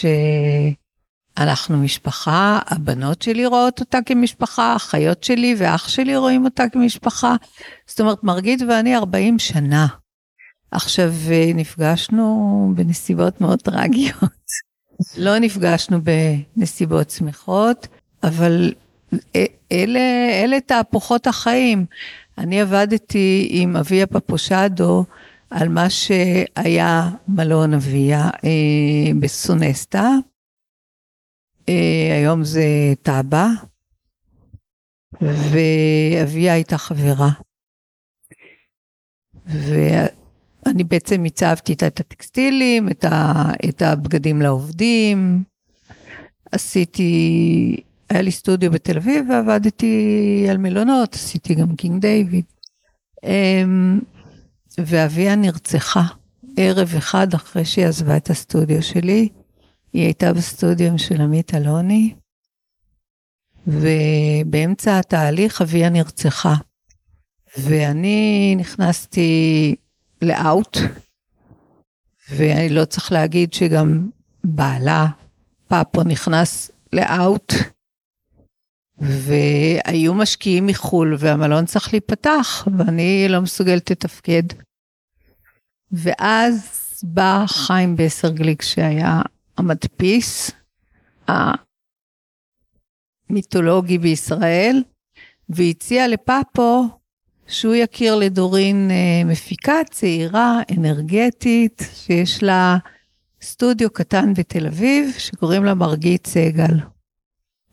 [1.39, 7.36] שאנחנו משפחה, הבנות שלי רואות אותה כמשפחה, האחיות שלי ואח שלי רואים אותה כמשפחה.
[7.88, 9.88] זאת אומרת, מרגית ואני 40 שנה.
[10.72, 14.54] עכשיו, אה, נפגשנו בנסיבות מאוד טרגיות.
[15.17, 17.88] לא נפגשנו בנסיבות שמחות,
[18.24, 18.74] אבל
[19.72, 20.00] אלה,
[20.43, 21.86] אלה תהפוכות החיים.
[22.38, 25.06] אני עבדתי עם אביה פפושדו
[25.50, 30.10] על מה שהיה מלון אביה אה, בסונסטה.
[31.69, 33.47] אה, היום זה טאבה,
[35.21, 37.30] ואביה הייתה חברה.
[39.45, 43.34] ואני בעצם הצבתי את הטקסטילים, את, ה,
[43.69, 45.43] את הבגדים לעובדים,
[46.52, 47.76] עשיתי,
[48.10, 52.45] היה לי סטודיו בתל אביב ועבדתי על מלונות, עשיתי גם קינג דיוויד.
[53.23, 53.99] אמ,
[54.78, 56.04] ואביה נרצחה
[56.58, 59.30] ערב אחד אחרי שהיא עזבה את הסטודיו שלי.
[59.93, 62.13] היא הייתה בסטודיו של עמית אלוני,
[63.67, 66.53] ובאמצע התהליך אביה נרצחה.
[67.58, 69.75] ואני נכנסתי
[70.21, 70.77] לאאוט,
[72.29, 74.10] ואני לא צריך להגיד שגם
[74.43, 75.08] בעלה,
[75.67, 77.53] פאפו, נכנס לאאוט,
[78.97, 84.43] והיו משקיעים מחו"ל והמלון צריך להיפתח, ואני לא מסוגלת לתפקד.
[85.91, 89.21] ואז בא חיים בסרגליק שהיה
[89.57, 90.51] המדפיס
[93.29, 94.83] המיתולוגי בישראל,
[95.49, 96.89] והציע לפאפו
[97.47, 102.77] שהוא יכיר לדורין אה, מפיקה צעירה, אנרגטית, שיש לה
[103.41, 106.79] סטודיו קטן בתל אביב, שקוראים לה מרגית סגל.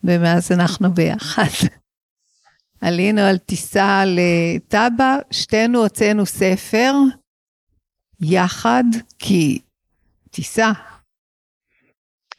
[0.04, 1.68] ומאז אנחנו ביחד.
[2.80, 6.92] עלינו על טיסה לטאבה, שתינו הוצאנו ספר
[8.20, 8.84] יחד,
[9.18, 9.60] כי
[10.30, 10.72] טיסה.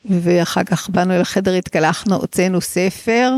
[0.06, 3.34] ואחר כך באנו אל החדר, התקלחנו, הוצאנו ספר,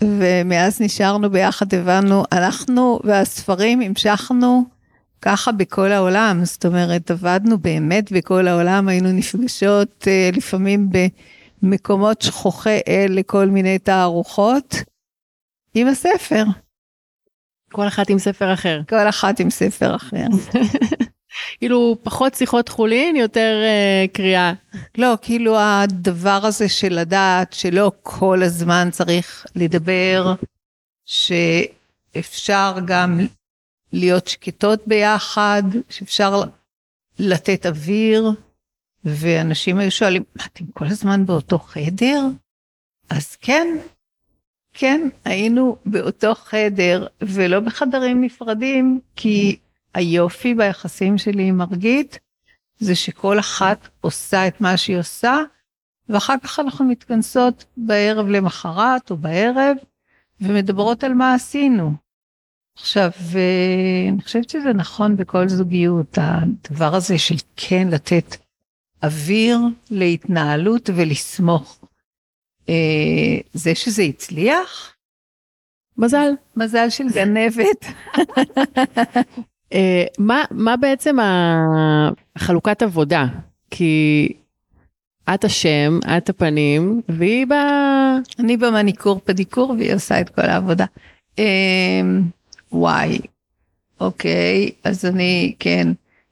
[0.00, 4.64] ומאז נשארנו ביחד, הבנו, אנחנו והספרים המשכנו
[5.22, 10.88] ככה בכל העולם, זאת אומרת, עבדנו באמת בכל העולם, היינו נפגשות אה, לפעמים
[11.62, 14.76] במקומות שכוחי אל לכל מיני תערוכות,
[15.74, 16.44] עם הספר.
[17.72, 18.80] כל אחת עם ספר אחר.
[18.88, 20.26] כל אחת עם ספר אחר.
[21.58, 24.52] כאילו פחות שיחות חולין, יותר uh, קריאה.
[24.98, 30.34] לא, כאילו הדבר הזה של לדעת שלא כל הזמן צריך לדבר,
[31.04, 33.20] שאפשר גם
[33.92, 36.42] להיות שקטות ביחד, שאפשר
[37.18, 38.30] לתת אוויר,
[39.04, 42.20] ואנשים היו שואלים, מה, אתם כל הזמן באותו חדר?
[43.10, 43.66] אז כן,
[44.72, 49.56] כן, היינו באותו חדר, ולא בחדרים נפרדים, כי
[49.96, 52.18] היופי ביחסים שלי עם מרגית,
[52.78, 55.36] זה שכל אחת עושה את מה שהיא עושה,
[56.08, 59.76] ואחר כך אנחנו מתכנסות בערב למחרת או בערב,
[60.40, 61.92] ומדברות על מה עשינו.
[62.78, 63.10] עכשיו,
[64.12, 68.36] אני חושבת שזה נכון בכל זוגיות, הדבר הזה של כן לתת
[69.02, 69.58] אוויר
[69.90, 71.84] להתנהלות ולסמוך.
[72.68, 74.96] אה, זה שזה הצליח?
[75.98, 76.30] מזל.
[76.56, 77.84] מזל של גנבת.
[79.72, 81.16] אה, מה, מה בעצם
[82.36, 83.26] החלוקת עבודה?
[83.70, 84.32] כי
[85.34, 87.52] את השם, את הפנים, והיא ב...
[88.38, 90.84] אני במניקור פדיקור והיא עושה את כל העבודה.
[91.38, 92.22] אמ,
[92.72, 93.18] וואי,
[94.00, 95.88] אוקיי, אז אני, כן,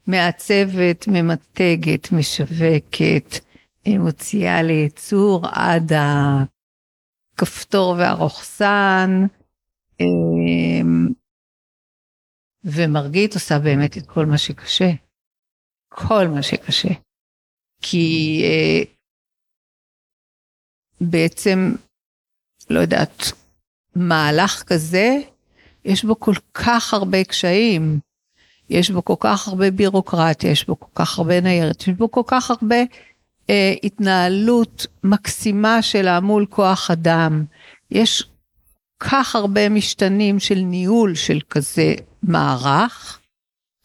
[0.06, 3.38] מעצבת, ממתגת, משווקת,
[3.88, 5.92] מוציאה לייצור עד
[7.34, 9.26] הכפתור והרוכסן.
[12.64, 14.90] ומרגית עושה באמת את כל מה שקשה.
[15.88, 16.88] כל מה שקשה.
[17.82, 18.82] כי אה,
[21.00, 21.74] בעצם,
[22.70, 23.22] לא יודעת,
[23.94, 25.16] מהלך כזה,
[25.84, 28.00] יש בו כל כך הרבה קשיים.
[28.70, 32.22] יש בו כל כך הרבה בירוקרטיה, יש בו כל כך הרבה ניירת, יש בו כל
[32.26, 32.76] כך הרבה
[33.50, 37.44] אה, התנהלות מקסימה שלה מול כוח אדם.
[37.90, 38.28] יש
[39.00, 41.94] כך הרבה משתנים של ניהול של כזה
[42.28, 43.20] מערך,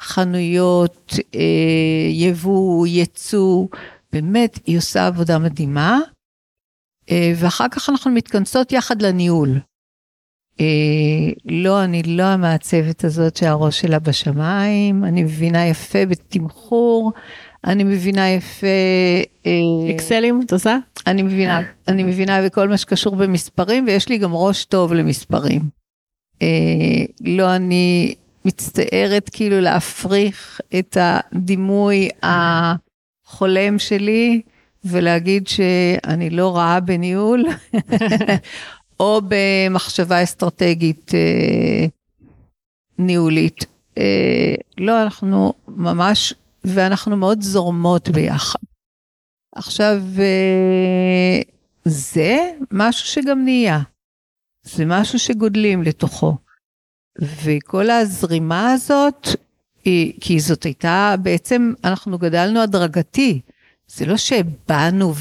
[0.02, 3.68] חנויות, אה, יבוא, ייצוא,
[4.12, 6.00] באמת, היא עושה עבודה מדהימה.
[7.12, 9.60] אה, ואחר כך אנחנו מתכנסות יחד לניהול.
[10.62, 17.12] אה, לא, אני לא המעצבת הזאת שהראש שלה בשמיים, אני מבינה יפה בתמחור,
[17.66, 18.68] אני מבינה יפה...
[19.46, 20.78] אה, אקסלים, את עושה?
[21.08, 25.62] אני מבינה, אני מבינה בכל מה שקשור במספרים, ויש לי גם ראש טוב למספרים.
[26.42, 34.42] אה, לא אני מצטערת כאילו להפריך את הדימוי החולם שלי
[34.84, 37.46] ולהגיד שאני לא רעה בניהול,
[39.00, 41.86] או במחשבה אסטרטגית אה,
[42.98, 43.66] ניהולית.
[43.98, 48.60] אה, לא, אנחנו ממש, ואנחנו מאוד זורמות ביחד.
[49.56, 51.42] עכשיו, אה,
[51.86, 53.80] זה משהו שגם נהיה.
[54.64, 56.38] זה משהו שגודלים לתוכו.
[57.22, 59.28] וכל הזרימה הזאת,
[59.86, 63.42] היא, כי זאת הייתה, בעצם אנחנו גדלנו הדרגתי.
[63.88, 65.14] זה לא שבאנו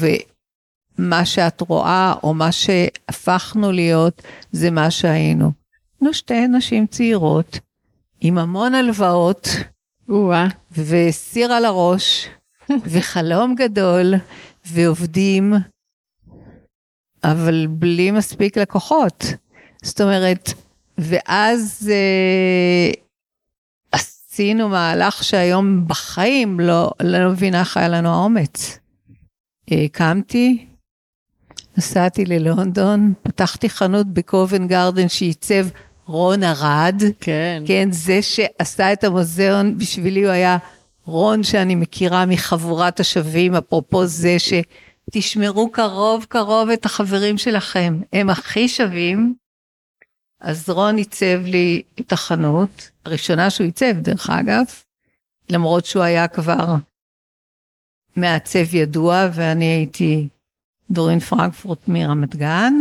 [0.99, 5.51] ומה שאת רואה או מה שהפכנו להיות זה מה שהיינו.
[5.99, 7.59] היינו שתי נשים צעירות
[8.21, 9.47] עם המון הלוואות
[10.71, 12.27] וסיר על הראש
[12.91, 14.13] וחלום גדול
[14.65, 15.53] ועובדים,
[17.23, 19.23] אבל בלי מספיק לקוחות.
[19.83, 20.49] זאת אומרת,
[20.99, 22.91] ואז אה,
[23.91, 28.79] עשינו מהלך שהיום בחיים לא, לא מבינה איך היה לנו האומץ.
[29.71, 30.65] אה, קמתי,
[31.77, 35.65] נסעתי ללונדון, פתחתי חנות בקובן גרדן שייצב
[36.05, 37.01] רון ארד.
[37.19, 37.63] כן.
[37.65, 40.57] כן, זה שעשה את המוזיאון, בשבילי הוא היה
[41.05, 48.67] רון שאני מכירה מחבורת השווים, אפרופו זה שתשמרו קרוב קרוב את החברים שלכם, הם הכי
[48.67, 49.33] שווים.
[50.39, 54.65] אז רון עיצב לי את החנות, הראשונה שהוא עיצב דרך אגב,
[55.49, 56.75] למרות שהוא היה כבר
[58.15, 60.27] מעצב ידוע ואני הייתי
[60.91, 62.73] דורין פרנקפורט מרמת גן.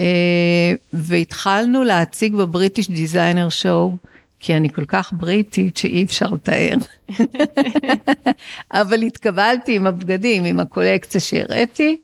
[0.00, 3.96] אה, והתחלנו להציג בבריטיש דיזיינר שואו,
[4.40, 6.76] כי אני כל כך בריטית שאי אפשר לתאר.
[8.80, 11.96] אבל התקבלתי עם הבגדים, עם הקולקציה שהראיתי,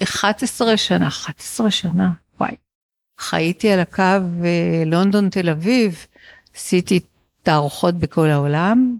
[0.00, 2.54] ו-11 שנה, 11 שנה, וואי.
[3.20, 4.02] חייתי על הקו
[4.44, 6.06] אה, לונדון תל אביב,
[6.54, 7.00] עשיתי
[7.42, 8.98] תערוכות בכל העולם,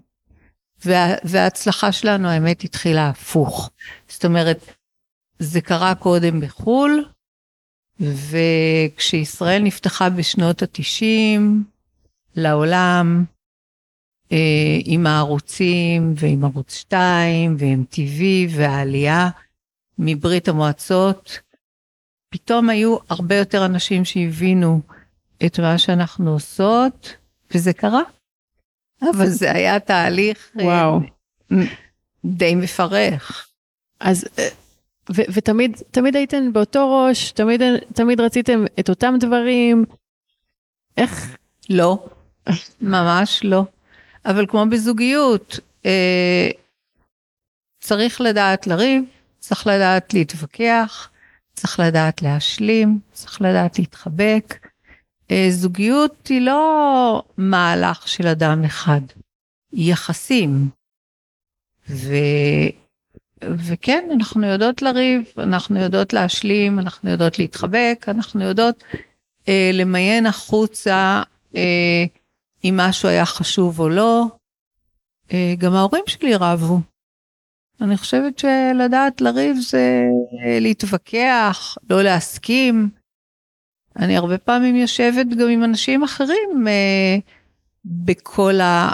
[0.85, 3.69] וה, וההצלחה שלנו האמת התחילה הפוך.
[4.07, 4.65] זאת אומרת,
[5.39, 7.05] זה קרה קודם בחו"ל,
[7.99, 11.63] וכשישראל נפתחה בשנות התשעים
[12.35, 13.25] לעולם,
[14.31, 19.29] אה, עם הערוצים ועם ערוץ 2 ועם TV והעלייה
[19.99, 21.39] מברית המועצות,
[22.29, 24.81] פתאום היו הרבה יותר אנשים שהבינו
[25.45, 27.15] את מה שאנחנו עושות,
[27.53, 28.01] וזה קרה.
[29.01, 30.99] אבל זה היה תהליך אה, וואו.
[32.25, 33.47] די מפרך.
[33.99, 34.47] אז אה,
[35.15, 37.61] ו- ותמיד תמיד הייתם באותו ראש, תמיד,
[37.93, 39.85] תמיד רציתם את אותם דברים.
[40.97, 41.37] איך?
[41.69, 42.05] לא,
[42.81, 43.63] ממש לא.
[44.25, 46.49] אבל כמו בזוגיות, אה,
[47.79, 49.03] צריך לדעת לריב,
[49.39, 51.09] צריך לדעת להתווכח,
[51.53, 54.67] צריך לדעת להשלים, צריך לדעת להתחבק.
[55.31, 59.01] אה, זוגיות היא לא מהלך של אדם אחד,
[59.71, 60.69] היא יחסים.
[61.89, 62.13] ו...
[63.43, 68.83] וכן, אנחנו יודעות לריב, אנחנו יודעות להשלים, אנחנו יודעות להתחבק, אנחנו יודעות
[69.47, 71.23] אה, למיין החוצה
[71.55, 72.05] אה,
[72.63, 74.25] אם משהו היה חשוב או לא.
[75.33, 76.79] אה, גם ההורים שלי רבו.
[77.81, 80.03] אני חושבת שלדעת לריב זה
[80.61, 82.89] להתווכח, לא להסכים.
[83.99, 87.17] אני הרבה פעמים יושבת גם עם אנשים אחרים אה,
[87.85, 88.91] בכל ה...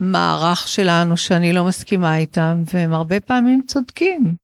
[0.00, 4.34] מערך שלנו שאני לא מסכימה איתם, והם הרבה פעמים צודקים.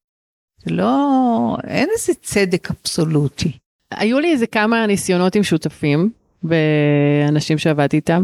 [0.65, 3.51] זה לא, אין איזה צדק אבסולוטי.
[3.91, 6.11] היו לי איזה כמה ניסיונות עם שותפים,
[6.43, 8.23] ואנשים שעבדתי איתם,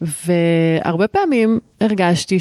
[0.00, 2.38] והרבה פעמים הרגשתי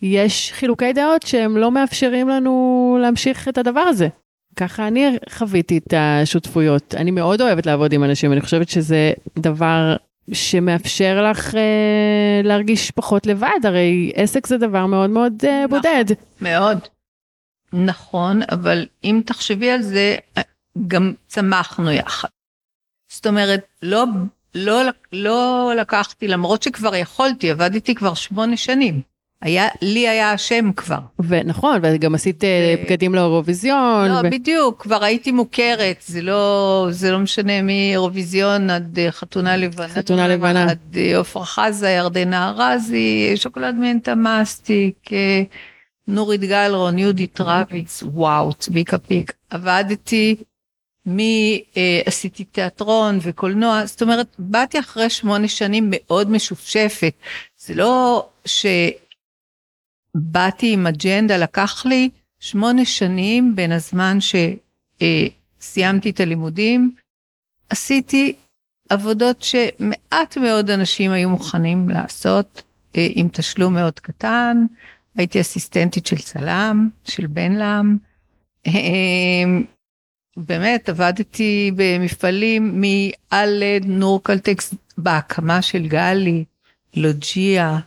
[0.00, 4.08] שיש חילוקי דעות שהם לא מאפשרים לנו להמשיך את הדבר הזה.
[4.56, 6.94] ככה אני חוויתי את השותפויות.
[6.94, 9.96] אני מאוד אוהבת לעבוד עם אנשים, אני חושבת שזה דבר
[10.32, 16.04] שמאפשר לך אה, להרגיש פחות לבד, הרי עסק זה דבר מאוד מאוד אה, נכון, בודד.
[16.40, 16.78] מאוד.
[17.72, 20.16] נכון, אבל אם תחשבי על זה,
[20.86, 22.28] גם צמחנו יחד.
[23.12, 24.04] זאת אומרת, לא,
[24.54, 24.82] לא,
[25.12, 29.00] לא לקחתי, למרות שכבר יכולתי, עבדתי כבר שמונה שנים.
[29.42, 30.98] היה, לי היה השם כבר.
[31.18, 32.84] ונכון, וגם עשית אה, ו...
[32.84, 34.08] בגדים לאירוויזיון.
[34.08, 34.30] לא, ו...
[34.30, 39.88] בדיוק, כבר הייתי מוכרת, זה לא, זה לא משנה מאירוויזיון עד אה, חתונה לבנה.
[39.88, 40.70] חתונה לבנה.
[40.70, 45.10] עד אה, עפרה חזה, ירדנה ארזי, שוקולד מנטה מסטיק,
[46.08, 49.32] נורית גלרון, יהודית רביץ, וואו, צביקה פיק.
[49.50, 50.36] עבדתי
[51.08, 51.18] מ...
[52.06, 57.12] עשיתי תיאטרון וקולנוע, זאת אומרת, באתי אחרי שמונה שנים מאוד משופשפת.
[57.58, 58.66] זה לא ש...
[60.18, 64.18] באתי עם אג'נדה, לקח לי שמונה שנים בין הזמן
[65.60, 66.94] סיימתי את הלימודים,
[67.70, 68.32] עשיתי
[68.88, 72.62] עבודות שמעט מאוד אנשים היו מוכנים לעשות,
[72.96, 74.66] אה, עם תשלום מאוד קטן.
[75.16, 77.96] הייתי אסיסטנטית של צלם, של בן לעם.
[78.66, 78.72] אה,
[80.36, 86.44] באמת, עבדתי במפעלים מאלד, נורקלטקס, בהקמה של גלי,
[86.96, 87.78] לוג'יה.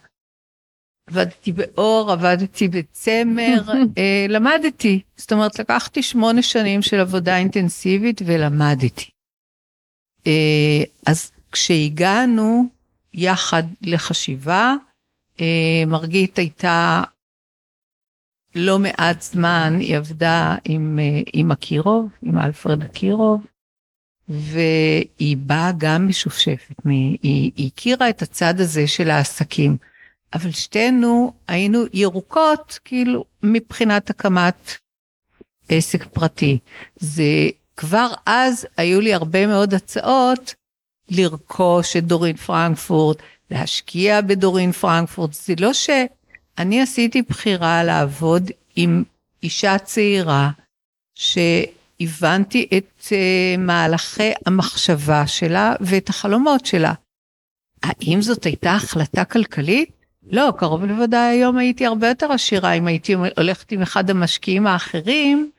[1.10, 3.62] עבדתי באור, עבדתי בצמר,
[3.98, 5.02] אה, למדתי.
[5.15, 9.10] זאת אומרת, לקחתי שמונה שנים של עבודה אינטנסיבית ולמדתי.
[10.28, 12.65] אה, אז כשהגענו
[13.13, 14.76] יחד לחשיבה,
[15.41, 17.04] אה, מרגית הייתה
[18.56, 23.45] לא מעט זמן, היא עבדה עם, אה, עם אקירוב, עם אלפרד אקירוב,
[24.30, 29.78] והיא באה גם משופשפת, היא, היא הכירה את הצד הזה של העסקים,
[30.33, 34.77] אבל שתינו היינו ירוקות, כאילו, מבחינת הקמת
[35.69, 36.59] עסק פרטי.
[36.95, 40.55] זה כבר אז היו לי הרבה מאוד הצעות
[41.09, 43.17] לרכוש את דורין פרנקפורט,
[43.51, 45.33] להשקיע בדורין פרנקפורט.
[45.33, 49.03] זה לא שאני עשיתי בחירה לעבוד עם
[49.43, 50.49] אישה צעירה,
[51.15, 53.11] שהבנתי את uh,
[53.57, 56.93] מהלכי המחשבה שלה ואת החלומות שלה.
[57.83, 59.98] האם זאת הייתה החלטה כלכלית?
[60.29, 65.51] לא, קרוב לוודאי היום הייתי הרבה יותר עשירה אם הייתי הולכת עם אחד המשקיעים האחרים,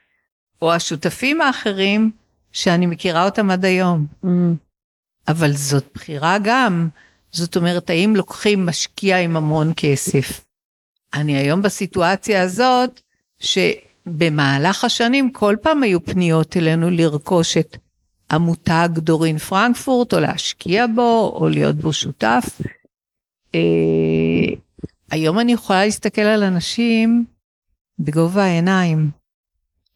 [0.63, 2.11] או השותפים האחרים
[2.53, 4.07] שאני מכירה אותם עד היום.
[4.25, 4.29] Mm.
[5.29, 6.89] אבל זאת בחירה גם.
[7.33, 10.45] זאת אומרת, האם לוקחים משקיע עם המון כסף?
[11.15, 13.01] אני היום בסיטואציה הזאת,
[13.39, 17.77] שבמהלך השנים כל פעם היו פניות אלינו לרכוש את
[18.31, 22.61] המותג דורין פרנקפורט, או להשקיע בו, או להיות בו שותף.
[23.55, 24.55] אה,
[25.11, 27.25] היום אני יכולה להסתכל על אנשים
[27.99, 29.11] בגובה העיניים.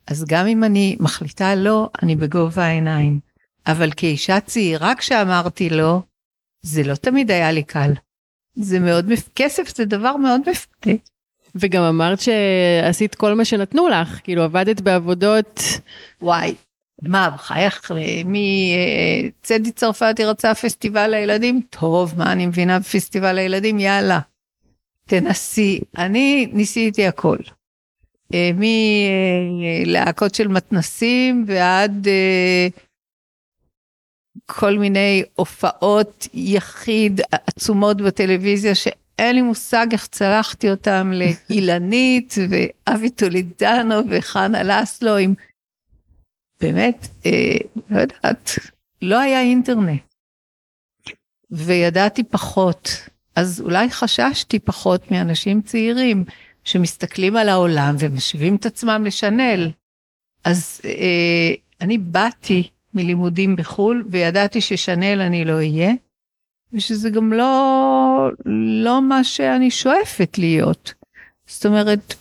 [0.07, 3.21] אז גם אם אני מחליטה לא, אני בגובה העיניים.
[3.67, 6.01] אבל כאישה צעירה כשאמרתי לא,
[6.63, 7.93] זה לא תמיד היה לי קל.
[8.55, 10.91] זה מאוד, כסף זה דבר מאוד מפתה.
[11.55, 15.61] וגם אמרת שעשית כל מה שנתנו לך, כאילו עבדת בעבודות...
[16.23, 16.55] וואי,
[17.03, 17.93] מה, בחייך,
[18.25, 21.61] מצדי צרפתי רצה פסטיבל לילדים?
[21.71, 23.79] טוב, מה אני מבינה בפסטיבל לילדים?
[23.79, 24.21] יאללה,
[25.05, 25.81] תנסי.
[25.99, 27.37] אני ניסיתי הכל.
[28.35, 32.69] אה, מלהקות של מתנסים ועד אה,
[34.47, 43.95] כל מיני הופעות יחיד עצומות בטלוויזיה שאין לי מושג איך צלחתי אותם לאילנית ואבי טולידנו
[44.11, 45.35] וחנה לסלו עם...
[46.61, 47.57] באמת, אה,
[47.91, 48.51] לא יודעת,
[49.03, 50.03] לא היה אינטרנט.
[51.51, 56.25] וידעתי פחות, אז אולי חששתי פחות מאנשים צעירים.
[56.65, 59.71] שמסתכלים על העולם ומשווים את עצמם לשנל.
[60.45, 65.93] אז אה, אני באתי מלימודים בחו"ל וידעתי ששנל אני לא אהיה,
[66.73, 68.31] ושזה גם לא,
[68.85, 70.95] לא מה שאני שואפת להיות.
[71.47, 72.15] זאת אומרת,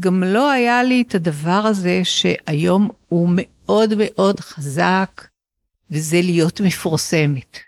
[0.00, 5.28] גם לא היה לי את הדבר הזה שהיום הוא מאוד מאוד חזק,
[5.90, 7.58] וזה להיות מפורסמת.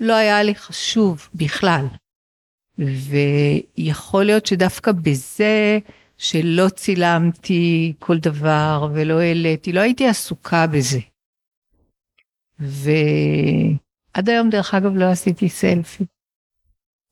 [0.00, 1.86] לא היה לי חשוב בכלל.
[2.78, 5.78] ויכול להיות שדווקא בזה
[6.18, 11.00] שלא צילמתי כל דבר ולא העליתי, לא הייתי עסוקה בזה.
[12.58, 16.04] ועד היום, דרך אגב, לא עשיתי סלפי.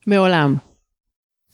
[0.06, 0.56] מעולם.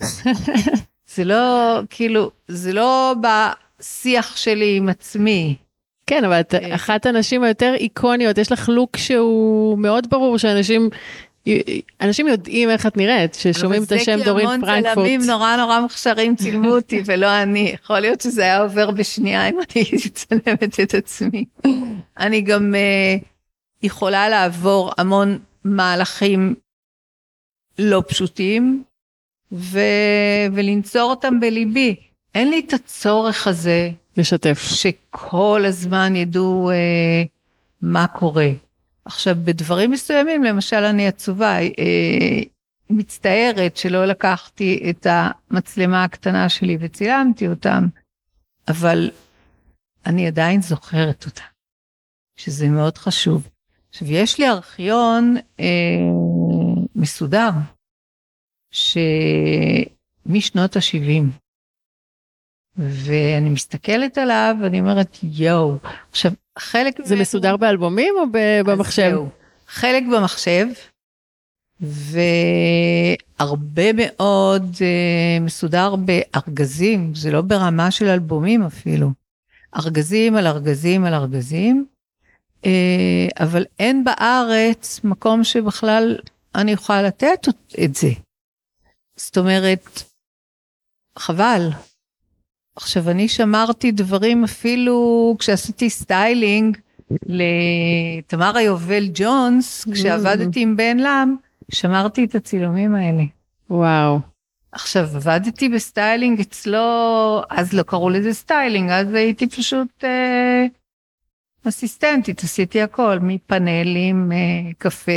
[1.20, 5.56] זה לא, כאילו, זה לא בשיח שלי עם עצמי.
[6.06, 6.74] כן, אבל את אה.
[6.74, 10.90] אחת הנשים היותר איקוניות, יש לך לוק שהוא מאוד ברור שאנשים
[12.00, 14.68] אנשים יודעים איך את נראית, ששומעים את השם דורין פרנקפורט.
[14.68, 17.74] אבל זה כי המון צלמים נורא נורא מוכשרים צילמו אותי ולא אני.
[17.74, 21.44] יכול להיות שזה היה עובר בשנייה אם אני הייתי צלמת את עצמי.
[22.18, 23.24] אני גם uh,
[23.82, 26.54] יכולה לעבור המון מהלכים
[27.78, 28.82] לא פשוטים
[29.52, 31.96] ו- ולנצור אותם בליבי.
[32.34, 33.90] אין לי את הצורך הזה.
[34.16, 34.58] לשתף.
[34.58, 37.28] שכל הזמן ידעו uh,
[37.82, 38.50] מה קורה.
[39.04, 42.40] עכשיו, בדברים מסוימים, למשל, אני עצובה, אה,
[42.90, 47.86] מצטערת שלא לקחתי את המצלמה הקטנה שלי וצילמתי אותם,
[48.68, 49.10] אבל
[50.06, 51.42] אני עדיין זוכרת אותה,
[52.36, 53.48] שזה מאוד חשוב.
[53.88, 55.66] עכשיו, יש לי ארכיון אה,
[56.94, 57.50] מסודר,
[58.70, 61.22] שמשנות ה-70,
[62.76, 65.76] ואני מסתכלת עליו ואני אומרת יואו
[66.10, 67.22] עכשיו חלק זה מהם...
[67.22, 68.22] מסודר באלבומים או
[68.64, 69.18] במחשב?
[69.66, 70.66] חלק במחשב
[73.40, 79.10] והרבה מאוד uh, מסודר בארגזים זה לא ברמה של אלבומים אפילו
[79.76, 81.86] ארגזים על ארגזים על ארגזים,
[82.64, 86.18] אה, אבל אין בארץ מקום שבכלל
[86.54, 87.48] אני יכולה לתת
[87.84, 88.08] את זה.
[89.26, 90.02] זאת אומרת,
[91.18, 91.68] חבל.
[92.76, 96.78] עכשיו, אני שמרתי דברים אפילו כשעשיתי styling
[97.26, 101.36] לתמרה יובל ג'ונס, כשעבדתי עם בן לם,
[101.72, 103.22] שמרתי את הצילומים האלה.
[103.70, 104.18] וואו.
[104.72, 110.39] עכשיו, עבדתי ב styling אצלו, אז לא קראו לזה styling, אז הייתי פשוט אה,
[111.68, 115.12] אסיסטנטית, עשיתי הכל, מפאנלים, אה, קפה,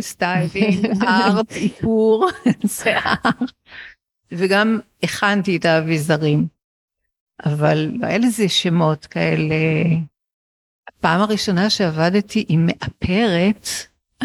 [0.00, 2.28] styling, art, איפור,
[2.82, 3.14] שיער,
[4.32, 6.46] וגם הכנתי את האביזרים.
[7.44, 9.54] אבל לא היה לזה שמות כאלה.
[10.88, 13.68] הפעם הראשונה שעבדתי עם מאפרת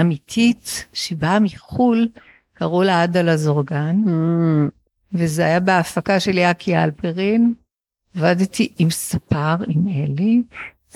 [0.02, 2.08] אמיתית שבאה מחו"ל,
[2.54, 4.72] קראו לה עדה לזורגן, mm.
[5.14, 7.54] וזה היה בהפקה של יאקי אלפרין.
[8.16, 10.44] עבדתי עם ספר, עם אלי,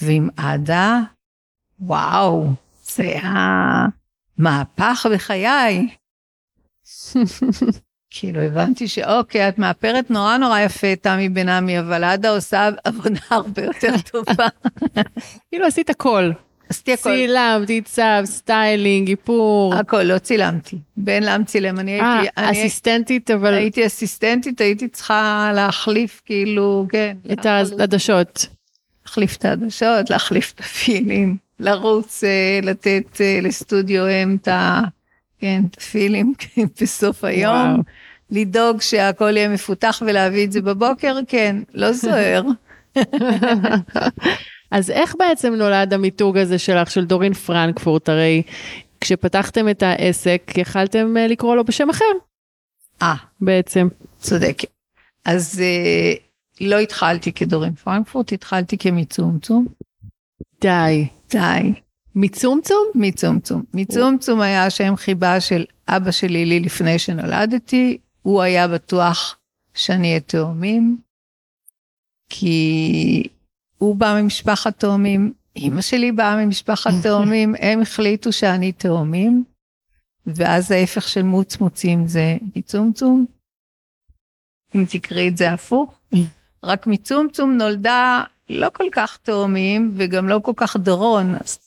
[0.02, 1.00] ועם עדה,
[1.80, 2.48] וואו,
[2.84, 3.86] זה היה
[4.38, 5.88] מהפך בחיי.
[8.10, 13.20] כאילו הבנתי שאוקיי, את מאפרת נורא נורא יפה, תמי בן עמי, אבל עדה עושה עבודה
[13.30, 14.48] הרבה יותר טובה.
[15.50, 16.32] כאילו עשית הכל.
[16.70, 17.10] עשיתי הכל.
[17.10, 19.76] צילמת, עיצב, styling, איפור.
[19.76, 20.78] הכל, לא צילמתי.
[20.98, 22.30] בן לם צילם, אני הייתי...
[22.38, 23.54] אה, אסיסטנטית, אבל...
[23.54, 27.18] הייתי אסיסטנטית, הייתי צריכה להחליף, כאילו, כן.
[27.34, 28.48] את העדשות.
[29.06, 34.82] להחליף את העדשות, להחליף את הפילים, לרוץ, אה, לתת אה, לסטודיו אם את ה...
[35.40, 36.34] כן, את הפילים
[36.82, 37.56] בסוף היום.
[37.56, 37.82] וואו.
[38.32, 42.44] לדאוג שהכל יהיה מפותח ולהביא את זה בבוקר, כן, לא זוהר.
[44.72, 48.10] אז איך בעצם נולד המיתוג הזה שלך, של דורין פרנקפורט?
[48.10, 48.42] הרי
[49.02, 52.06] כשפתחתם את העסק, יכלתם אה, לקרוא לו בשם אחר.
[53.02, 53.16] אה.
[53.42, 53.88] בעצם.
[54.18, 54.58] צודק.
[55.26, 55.62] אז
[56.62, 59.68] לא התחלתי כדורין פרנקפורט, התחלתי כמצומצום.
[60.62, 61.08] די.
[61.30, 61.74] די.
[62.16, 62.88] מצומצום?
[62.96, 63.64] מצומצום.
[63.74, 69.38] מצומצום היה שם חיבה של אבא שלי לי לפני שנולדתי, הוא היה בטוח
[69.74, 70.98] שאני אהיה תאומים,
[72.30, 73.28] כי
[73.78, 79.44] הוא בא ממשפחת תאומים, אימא שלי באה ממשפחת תאומים, הם החליטו שאני תאומים,
[80.28, 83.26] ואז ההפך של מוצמוצים זה מצומצום.
[84.76, 86.00] אם תקראי את זה הפוך,
[86.66, 91.60] רק מצומצום נולדה לא כל כך תאומים וגם לא כל כך דורון, אז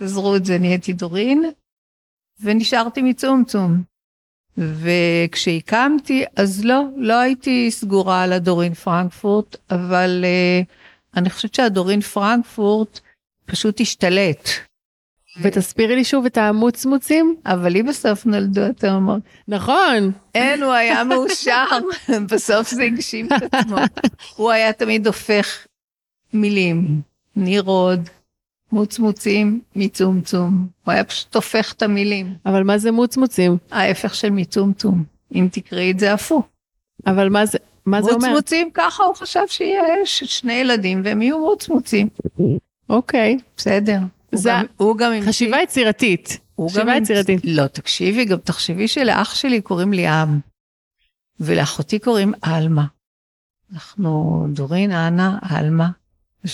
[0.00, 1.44] גזרו את זה, נהייתי דורין,
[2.40, 3.82] ונשארתי מצומצום.
[4.58, 10.66] וכשהקמתי, אז לא, לא הייתי סגורה על הדורין פרנקפורט, אבל uh,
[11.16, 13.00] אני חושבת שהדורין פרנקפורט
[13.46, 14.48] פשוט השתלט.
[15.40, 17.36] ותסבירי לי שוב את המוצמוצים.
[17.46, 19.20] אבל לי בסוף נולדו התאומות.
[19.48, 20.10] נכון.
[20.34, 21.64] אין, הוא היה מאושר,
[22.30, 23.76] בסוף זה הגשים את עצמו.
[24.36, 25.66] הוא היה תמיד הופך
[26.32, 27.00] מילים,
[27.36, 28.08] נירוד,
[28.72, 30.66] מוצמוצים, מצומצום.
[30.84, 32.34] הוא היה פשוט הופך את המילים.
[32.46, 33.56] אבל מה זה מוצמוצים?
[33.70, 35.04] ההפך של מצומצום,
[35.34, 36.46] אם תקראי את זה הפוך.
[37.06, 38.28] אבל מה זה, מה זה אומר?
[38.28, 42.08] מוצמוצים, ככה הוא חשב שיש שני ילדים והם יהיו מוצמוצים.
[42.88, 43.38] אוקיי.
[43.56, 43.98] בסדר.
[44.36, 46.38] זה הוא גם חשיבה יצירתית.
[46.70, 47.40] חשיבה יצירתית.
[47.44, 50.40] לא, תקשיבי, גם תחשבי שלאח שלי קוראים לי עם,
[51.40, 52.84] ולאחותי קוראים עלמה.
[53.72, 55.88] אנחנו דורין, אנה, עלמה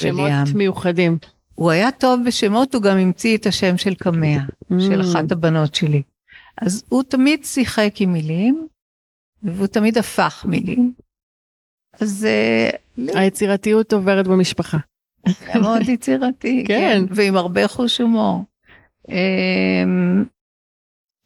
[0.02, 0.46] וליאם.
[0.46, 1.18] שמות מיוחדים.
[1.54, 4.74] הוא היה טוב בשמות, הוא גם המציא את השם של קמע, mm.
[4.80, 6.02] של אחת הבנות שלי.
[6.62, 8.66] אז הוא תמיד שיחק עם מילים,
[9.42, 10.92] והוא תמיד הפך מילים.
[12.00, 12.24] אז...
[12.24, 12.70] אה,
[13.14, 14.78] היצירתיות עוברת במשפחה.
[15.24, 17.06] היה מאוד יצירתי, כן.
[17.08, 18.44] כן, ועם הרבה חוש הומור.
[19.08, 20.24] אמ,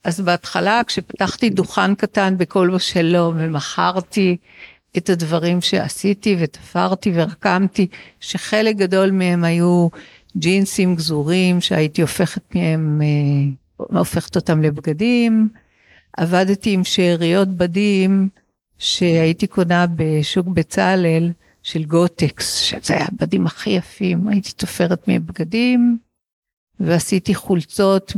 [0.04, 4.36] אז בהתחלה, כשפתחתי דוכן קטן בכל בשלום ומכרתי
[4.96, 7.86] את הדברים שעשיתי ותפרתי ורקמתי,
[8.20, 9.88] שחלק גדול מהם היו
[10.36, 15.48] ג'ינסים גזורים שהייתי הופכת מהם, אה, הופכת אותם לבגדים.
[16.16, 18.28] עבדתי עם שאריות בדים
[18.78, 21.30] שהייתי קונה בשוק בצלאל
[21.64, 25.98] של גוטקס, שזה היה הבדים הכי יפים, הייתי תופרת מבגדים,
[26.80, 28.12] ועשיתי חולצות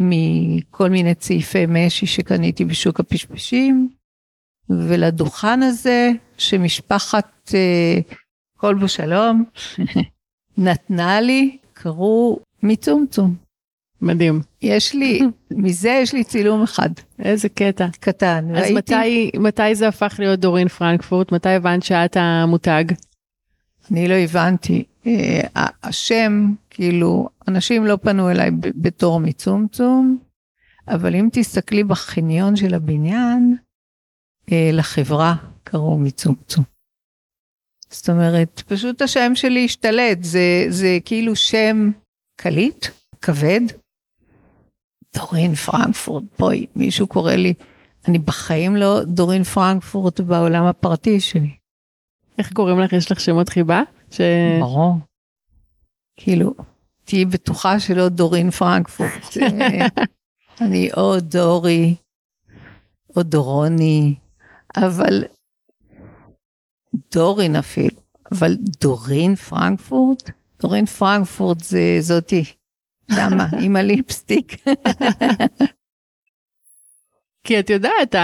[0.00, 3.88] מכל מיני צעיפי משי שקניתי בשוק הפשפשים,
[4.70, 8.00] ולדוכן הזה שמשפחת אה,
[8.56, 9.44] כל בו שלום
[10.58, 13.47] נתנה לי, קראו מצומצום.
[14.02, 14.40] מדהים.
[14.62, 15.20] יש לי,
[15.50, 16.90] מזה יש לי צילום אחד.
[17.18, 17.86] איזה קטע.
[18.00, 18.56] קטן.
[18.56, 18.74] אז ראיתי...
[18.74, 21.32] מתי, מתי זה הפך להיות דורין פרנקפורט?
[21.32, 22.84] מתי הבנת שאת המותג?
[23.90, 24.84] אני לא הבנתי.
[25.06, 30.18] אה, השם, כאילו, אנשים לא פנו אליי בתור מצומצום,
[30.88, 33.56] אבל אם תסתכלי בחניון של הבניין,
[34.52, 35.34] אה, לחברה
[35.64, 36.64] קראו מצומצום.
[37.90, 41.90] זאת אומרת, פשוט השם שלי השתלט, זה, זה כאילו שם
[42.36, 42.86] קליט,
[43.22, 43.60] כבד.
[45.18, 47.54] דורין פרנקפורט, בואי, מישהו קורא לי,
[48.08, 51.50] אני בחיים לא דורין פרנקפורט בעולם הפרטי שלי.
[52.38, 52.92] איך קוראים לך?
[52.92, 53.82] יש לך שמות חיבה?
[54.10, 54.20] ש...
[54.60, 54.94] ברור.
[56.16, 56.54] כאילו,
[57.04, 59.36] תהיי בטוחה שלא דורין פרנקפורט.
[60.60, 61.94] אני או דורי,
[63.16, 64.14] או דורוני,
[64.76, 65.24] אבל
[67.14, 68.00] דורין אפילו,
[68.32, 70.30] אבל דורין פרנקפורט?
[70.62, 72.44] דורין פרנקפורט זה זאתי,
[73.14, 74.56] שמה, עם הליפסטיק.
[77.44, 78.14] כי את יודעת,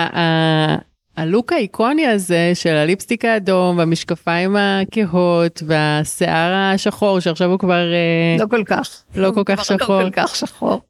[1.16, 8.47] הלוק האיקוני הזה של הליפסטיק האדום והמשקפיים הכהות והשיער השחור שעכשיו הוא כבר אה, לא
[8.51, 9.05] כל כך.
[9.14, 10.03] לא כל כך לא שחור.
[10.03, 10.80] לא כל כך שחור.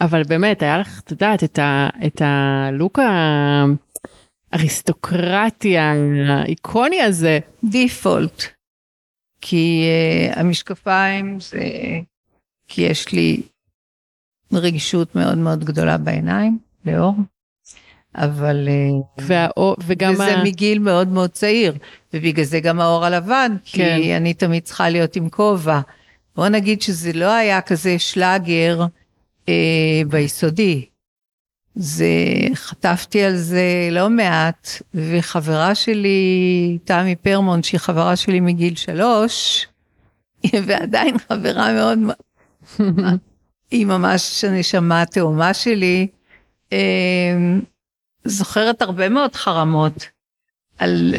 [0.00, 2.98] אבל באמת היה לך את יודעת את, ה, את הלוק
[4.52, 7.38] האריסטוקרטי האיקוני הזה.
[7.64, 8.42] דיפולט.
[9.40, 9.84] כי
[10.32, 11.60] uh, המשקפיים זה
[12.68, 13.42] כי יש לי
[14.52, 17.14] רגישות מאוד מאוד גדולה בעיניים לאור.
[18.16, 18.68] אבל...
[18.68, 20.12] אה, והאור, וגם...
[20.12, 20.44] וזה ה...
[20.44, 21.74] מגיל מאוד מאוד צעיר,
[22.14, 23.98] ובגלל זה גם האור הלבן, כן.
[24.02, 25.80] כי אני תמיד צריכה להיות עם כובע.
[26.36, 28.86] בוא נגיד שזה לא היה כזה שלאגר
[29.48, 30.84] אה, ביסודי.
[31.74, 32.06] זה,
[32.54, 39.66] חטפתי על זה לא מעט, וחברה שלי, תמי פרמון, שהיא חברה שלי מגיל שלוש,
[40.66, 41.98] ועדיין חברה מאוד,
[43.70, 46.06] היא ממש הנשמה התאומה שלי,
[46.72, 47.36] אה,
[48.24, 50.08] זוכרת הרבה מאוד חרמות
[50.78, 51.14] על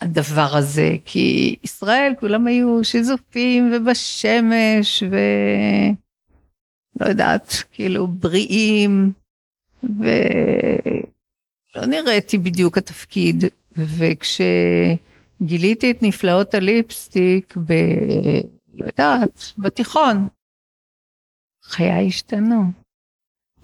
[0.00, 9.12] הדבר הזה, כי ישראל כולם היו שיזופים ובשמש ולא יודעת, כאילו בריאים,
[9.82, 10.06] ולא
[11.86, 13.44] נראיתי בדיוק התפקיד,
[13.76, 15.00] וכשגיליתי
[15.90, 17.72] את נפלאות הליפסטיק ב...
[18.74, 20.28] לא יודעת, בתיכון,
[21.64, 22.64] חיי השתנו.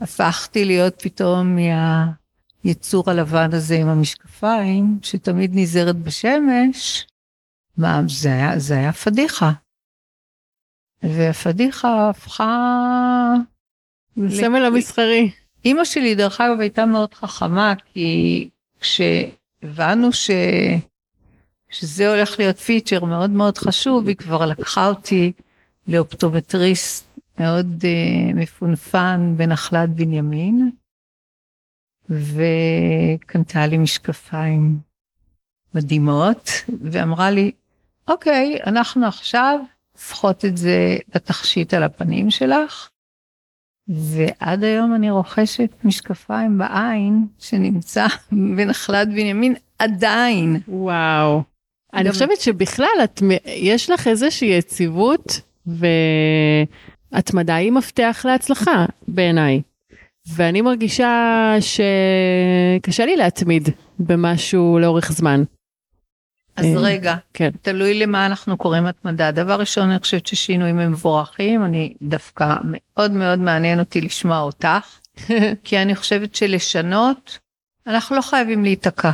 [0.00, 2.06] הפכתי להיות פתאום מה...
[2.64, 7.06] היצור הלבן הזה עם המשקפיים, שתמיד נזהרת בשמש,
[7.76, 9.50] מה, זה היה, זה היה פדיחה.
[11.02, 13.34] והפדיחה הפכה...
[14.16, 15.30] לסמל המסחרי.
[15.64, 18.48] אימא שלי, דרך אגב, הייתה מאוד חכמה, כי
[18.80, 20.30] כשהבנו ש...
[21.68, 25.32] שזה הולך להיות פיצ'ר מאוד מאוד חשוב, היא כבר לקחה אותי
[25.88, 27.09] לאופטומטריסט
[27.40, 30.70] מאוד uh, מפונפן בנחלת בנימין,
[32.08, 34.78] וקנתה לי משקפיים
[35.74, 36.50] מדהימות,
[36.82, 37.50] ואמרה לי,
[38.08, 39.60] אוקיי, אנחנו עכשיו
[39.92, 42.88] הופכות את זה לתכשיט על הפנים שלך,
[43.88, 48.06] ועד היום אני רוכשת משקפיים בעין שנמצא
[48.56, 50.60] בנחלת בנימין עדיין.
[50.68, 51.42] וואו.
[51.94, 55.40] אני חושבת שבכלל את, יש לך איזושהי יציבות
[57.12, 59.62] והתמדה היא מפתח להצלחה בעיניי.
[60.26, 65.42] ואני מרגישה שקשה לי להתמיד במשהו לאורך זמן.
[66.56, 67.50] אז אה, רגע, כן.
[67.62, 69.30] תלוי למה אנחנו קוראים התמדה.
[69.30, 74.98] דבר ראשון, אני חושבת ששינויים הם מבורכים, אני דווקא מאוד מאוד מעניין אותי לשמוע אותך,
[75.64, 77.38] כי אני חושבת שלשנות,
[77.86, 79.10] אנחנו לא חייבים להיתקע.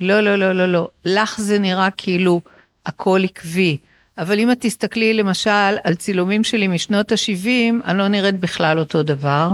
[0.00, 0.88] לא, לא, לא, לא, לא.
[1.04, 2.40] לך זה נראה כאילו
[2.86, 3.78] הכל עקבי.
[4.18, 7.48] אבל אם את תסתכלי למשל על צילומים שלי משנות ה-70,
[7.84, 9.50] אני לא נראית בכלל אותו דבר.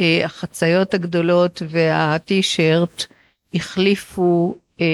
[0.00, 3.06] אה, החציות הגדולות והטי-שירט
[3.54, 4.86] החליפו אה,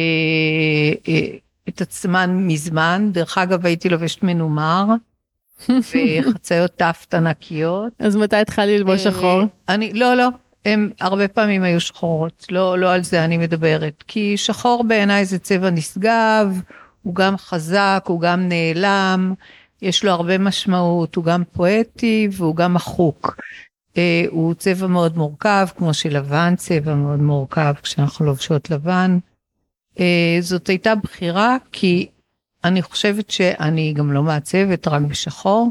[1.08, 1.20] אה,
[1.68, 3.10] את עצמן מזמן.
[3.12, 4.84] דרך אגב, הייתי לובשת מנומר.
[5.68, 7.92] וחציות טאפט ענקיות.
[7.98, 9.42] אז מתי התחלתי ללבוש שחור?
[9.68, 10.28] אני, לא, לא,
[10.64, 14.04] הם הרבה פעמים היו שחורות, לא, לא על זה אני מדברת.
[14.06, 16.60] כי שחור בעיניי זה צבע נשגב,
[17.02, 19.34] הוא גם חזק, הוא גם נעלם,
[19.82, 23.36] יש לו הרבה משמעות, הוא גם פואטי והוא גם מחוק.
[23.96, 29.18] אה, הוא צבע מאוד מורכב, כמו שלבן צבע מאוד מורכב כשאנחנו לובשות לבן.
[30.00, 32.08] אה, זאת הייתה בחירה כי
[32.64, 35.70] אני חושבת שאני גם לא מעצבת, רק בשחור,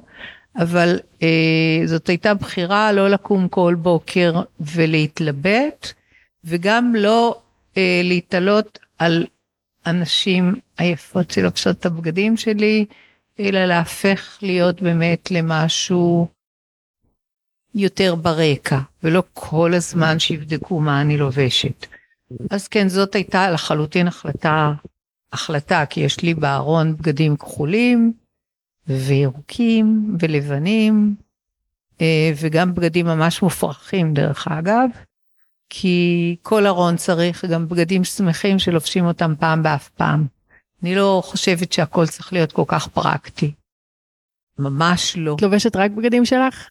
[0.58, 5.94] אבל אה, זאת הייתה בחירה לא לקום כל בוקר ולהתלבט,
[6.44, 7.40] וגם לא
[8.04, 9.26] להתעלות על
[9.88, 12.86] הנשים היפות שלובשות את הבגדים שלי,
[13.40, 16.28] אלא להפך להיות באמת למשהו
[17.76, 21.86] יותר ברקע, ולא כל הזמן שיבדקו מה אני לובשת.
[22.50, 24.74] אז כן, זאת הייתה לחלוטין החלטה,
[25.34, 28.14] החלטה, כי יש לי בארון בגדים כחולים,
[28.88, 31.16] וירוקים, ולבנים,
[32.02, 34.90] אה, וגם בגדים ממש מופרכים דרך אגב,
[35.70, 40.28] כי כל ארון צריך גם בגדים שמחים שלובשים אותם פעם באף פעם.
[40.84, 43.54] אני לא חושבת שהכל צריך להיות כל כך פרקטי.
[44.60, 45.36] ממש לא.
[45.36, 46.70] את לובשת רק בגדים שלך?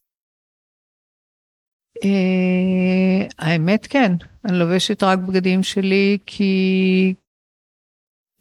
[2.04, 4.12] אה, האמת כן,
[4.44, 7.14] אני לובשת רק בגדים שלי כי...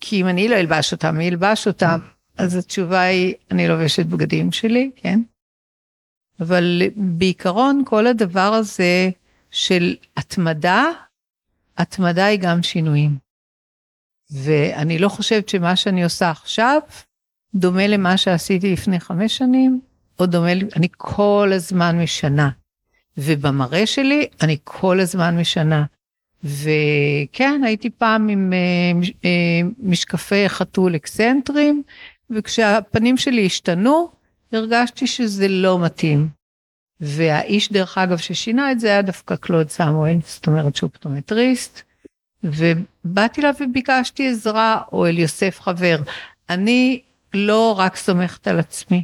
[0.02, 2.00] כי אם אני לא אלבש אותם, מי ילבש אותם?
[2.38, 5.20] אז התשובה היא, אני לובשת בגדים שלי, כן?
[6.40, 9.10] אבל בעיקרון כל הדבר הזה
[9.56, 10.86] של התמדה,
[11.78, 13.18] התמדה היא גם שינויים.
[14.32, 16.80] ואני לא חושבת שמה שאני עושה עכשיו
[17.56, 19.82] דומה למה שעשיתי לפני חמש שנים,
[20.20, 22.50] או דומה, אני כל הזמן משנה.
[23.18, 25.86] ובמראה שלי אני כל הזמן משנה.
[26.44, 31.84] וכן, הייתי פעם עם uh, uh, משקפי חתול אקסנטרים,
[32.30, 34.10] וכשהפנים שלי השתנו,
[34.52, 36.35] הרגשתי שזה לא מתאים.
[37.02, 41.82] והאיש, דרך אגב, ששינה את זה היה דווקא קלוד סמואל, זאת אומרת שהוא פטומטריסט,
[42.44, 45.98] ובאתי אליו וביקשתי עזרה, או אל יוסף חבר.
[46.50, 47.02] אני
[47.34, 49.04] לא רק סומכת על עצמי,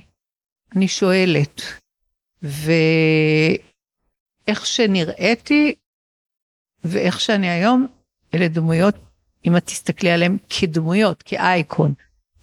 [0.75, 1.61] אני שואלת.
[2.41, 2.79] ואיך
[4.65, 5.75] שנראיתי,
[6.83, 7.87] ואיך שאני היום,
[8.33, 8.95] אלה דמויות,
[9.47, 11.93] אם את תסתכלי עליהן כדמויות, כאייקון,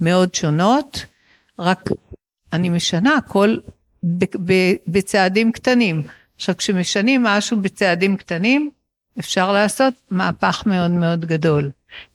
[0.00, 1.06] מאוד שונות,
[1.58, 1.90] רק
[2.52, 3.56] אני משנה הכל
[4.86, 6.02] בצעדים קטנים.
[6.36, 8.70] עכשיו, כשמשנים משהו בצעדים קטנים,
[9.18, 11.70] אפשר לעשות מהפך מאוד מאוד גדול.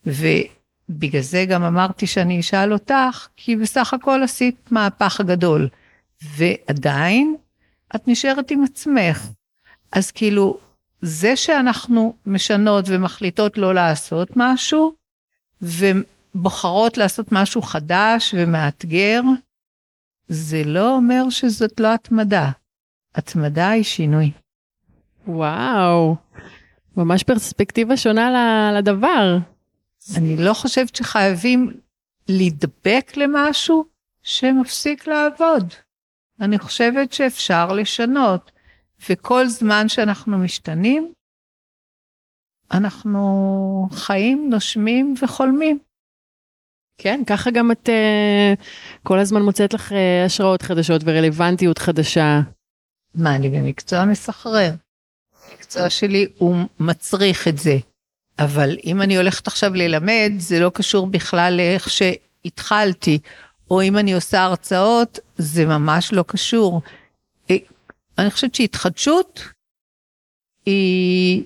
[0.06, 5.70] ובגלל זה גם אמרתי שאני אשאל אותך, כי בסך הכל עשית מהפך גדול.
[6.22, 7.36] ועדיין,
[7.96, 9.28] את נשארת עם עצמך.
[9.92, 10.58] אז כאילו,
[11.02, 14.94] זה שאנחנו משנות ומחליטות לא לעשות משהו,
[15.62, 19.22] ובוחרות לעשות משהו חדש ומאתגר,
[20.34, 22.52] זה לא אומר שזאת לא התמדה.
[23.16, 24.32] התמדה היא שינוי.
[25.28, 26.16] וואו,
[26.98, 29.38] ממש פרספקטיבה שונה לדבר.
[30.18, 31.72] אני לא חושבת שחייבים
[32.28, 33.86] להידבק למשהו
[34.24, 35.74] שמפסיק לעבוד.
[36.42, 38.52] אני חושבת שאפשר לשנות,
[39.10, 41.14] וכל זמן שאנחנו משתנים,
[42.72, 45.80] אנחנו חיים, נושמים וחולמים.
[46.98, 48.64] כן, ככה גם את uh,
[49.04, 52.42] כל הזמן מוצאת לך uh, השראות חדשות ורלוונטיות חדשה.
[53.16, 54.72] מה, אני במקצוע מסחרר.
[55.52, 57.78] המקצוע שלי הוא מצריך את זה.
[58.40, 63.20] אבל אם אני הולכת עכשיו ללמד, זה לא קשור בכלל לאיך שהתחלתי.
[63.72, 66.82] או אם אני עושה הרצאות, זה ממש לא קשור.
[67.50, 67.56] אה,
[68.18, 69.44] אני חושבת שהתחדשות
[70.66, 71.44] היא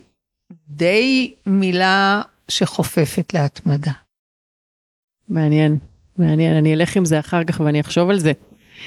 [0.67, 3.91] די מילה שחופפת להתמדה.
[5.29, 5.77] מעניין,
[6.17, 8.31] מעניין, אני אלך עם זה אחר כך ואני אחשוב על זה.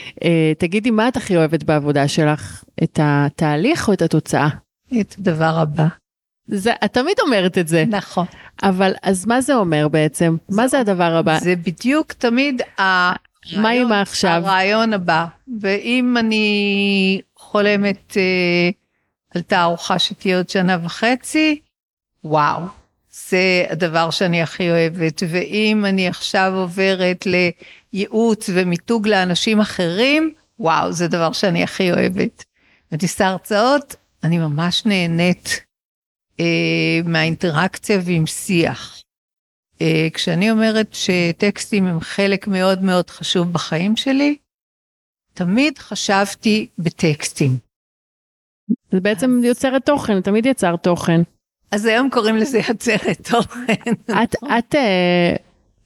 [0.09, 0.25] Uh,
[0.59, 2.65] תגידי, מה את הכי אוהבת בעבודה שלך?
[2.83, 4.49] את התהליך או את התוצאה?
[5.01, 5.87] את הדבר הבא.
[6.47, 7.85] זה, את תמיד אומרת את זה.
[7.89, 8.27] נכון.
[8.63, 10.37] אבל אז מה זה אומר בעצם?
[10.49, 11.39] זה, מה זה הדבר הבא?
[11.39, 14.43] זה בדיוק תמיד הרעיון, מה עם העכשיו?
[14.45, 15.27] הרעיון הבא.
[15.61, 18.75] ואם אני חולמת uh,
[19.35, 21.61] על תערוכה שתהיה עוד שנה וחצי,
[22.25, 22.63] וואו,
[23.29, 25.23] זה הדבר שאני הכי אוהבת.
[25.29, 32.45] ואם אני עכשיו עוברת לייעוץ ומיתוג לאנשים אחרים, וואו, זה דבר שאני הכי אוהבת.
[32.93, 35.65] עושה הרצאות, אני ממש נהנית
[36.41, 39.03] אה, מהאינטראקציה ועם שיח.
[39.83, 44.37] אה, כשאני אומרת שטקסטים הם חלק מאוד מאוד חשוב בחיים שלי,
[45.35, 47.59] תמיד חשבתי בטקסטים.
[48.93, 49.45] זה בעצם אז...
[49.45, 51.21] יוצרת תוכן, תמיד יצר תוכן.
[51.71, 53.93] אז היום קוראים לזה יוצרת תוכן.
[54.23, 55.39] את, את uh,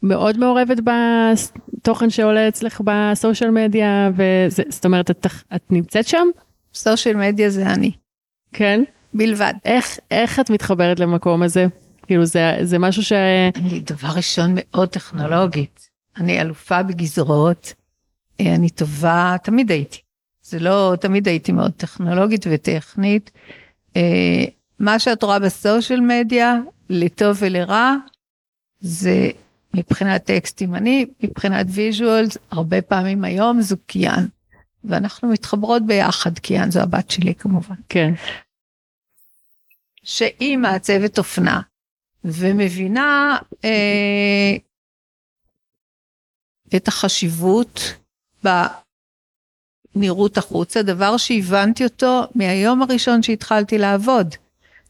[0.03, 6.26] מאוד מעורבת בתוכן שעולה אצלך בסושיאל מדיה, וזאת אומרת, את, את נמצאת שם?
[6.74, 7.91] סושיאל מדיה זה אני.
[8.53, 8.85] כן?
[9.14, 9.55] בלבד.
[9.64, 11.66] איך, איך את מתחברת למקום הזה?
[12.07, 13.12] כאילו זה, זה משהו ש...
[13.57, 15.89] אני דבר ראשון מאוד טכנולוגית.
[16.16, 17.74] אני אלופה בגזרות,
[18.41, 19.99] אה, אני טובה, תמיד הייתי.
[20.43, 23.30] זה לא, תמיד הייתי מאוד טכנולוגית וטכנית.
[24.85, 26.55] מה שאת רואה ב social media,
[26.91, 27.95] לטוב ולרע,
[28.80, 29.30] זה
[29.74, 34.26] מבחינת טקסטים אני, מבחינת visuals, הרבה פעמים היום זו קיאן.
[34.85, 37.74] ואנחנו מתחברות ביחד, קיאן זו הבת שלי כמובן.
[37.89, 38.12] כן.
[40.03, 41.61] שהיא מעצבת אופנה
[42.24, 44.57] ומבינה אה,
[46.76, 47.80] את החשיבות
[49.95, 54.35] בנראות החוצה, דבר שהבנתי אותו מהיום הראשון שהתחלתי לעבוד.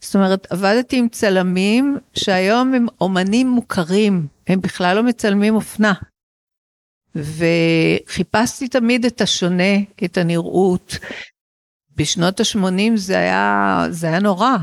[0.04, 5.92] זאת אומרת, עבדתי עם צלמים שהיום הם אומנים מוכרים, הם בכלל לא מצלמים אופנה.
[7.14, 10.96] וחיפשתי תמיד את השונה, את הנראות.
[11.96, 14.56] בשנות ה-80 זה היה, זה היה נורא.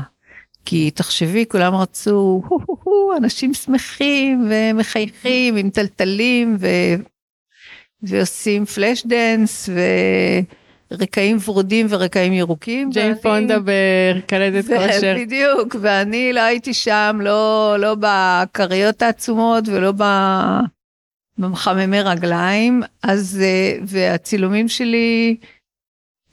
[0.64, 6.66] כי תחשבי, כולם רצו, הו, הו, הו, אנשים שמחים ומחייכים עם תלתלים ו...
[8.02, 9.68] ועושים flashdance
[10.92, 12.90] ורקעים ורודים ורקעים ירוקים.
[12.90, 15.16] ג'יין פונדה בקלטת כושר.
[15.18, 20.02] בדיוק, ואני לא הייתי שם, לא, לא בכריות העצומות ולא ב...
[21.38, 25.36] במחממי רגליים, אז, אה, והצילומים שלי,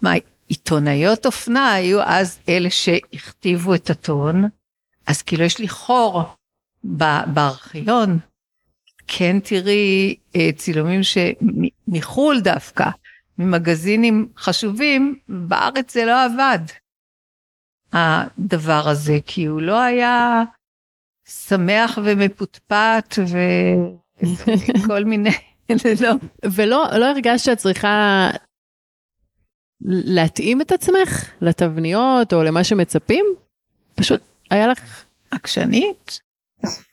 [0.02, 0.14] מה,
[0.48, 4.50] עיתונאיות אופנה היו אז אלה שהכתיבו את הטון,
[5.08, 6.24] אז כאילו יש לי חור
[6.84, 8.20] בארכיון.
[9.08, 12.90] כן תראי אה, צילומים שמחו"ל דווקא,
[13.40, 16.60] ממגזינים חשובים, בארץ זה לא עבד,
[17.94, 20.44] הדבר הזה, כי הוא לא היה
[21.26, 23.16] שמח ומפוטפט
[24.76, 25.30] וכל מיני,
[26.02, 26.12] לא.
[26.46, 28.30] ולא לא הרגשת שאת צריכה
[29.82, 33.26] להתאים את עצמך לתבניות או למה שמצפים?
[33.96, 35.06] פשוט היה לך...
[35.32, 36.20] עקשנית?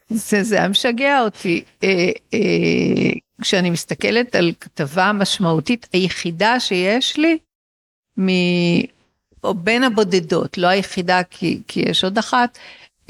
[0.08, 1.64] זה, זה היה משגע אותי.
[1.82, 3.12] אה, אה,
[3.42, 7.38] כשאני מסתכלת על כתבה משמעותית, היחידה שיש לי,
[8.20, 8.28] מ...
[9.44, 12.58] או בין הבודדות, לא היחידה כי, כי יש עוד אחת,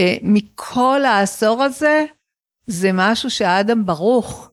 [0.01, 2.05] אה, מכל העשור הזה,
[2.67, 4.51] זה משהו שאדם ברוך,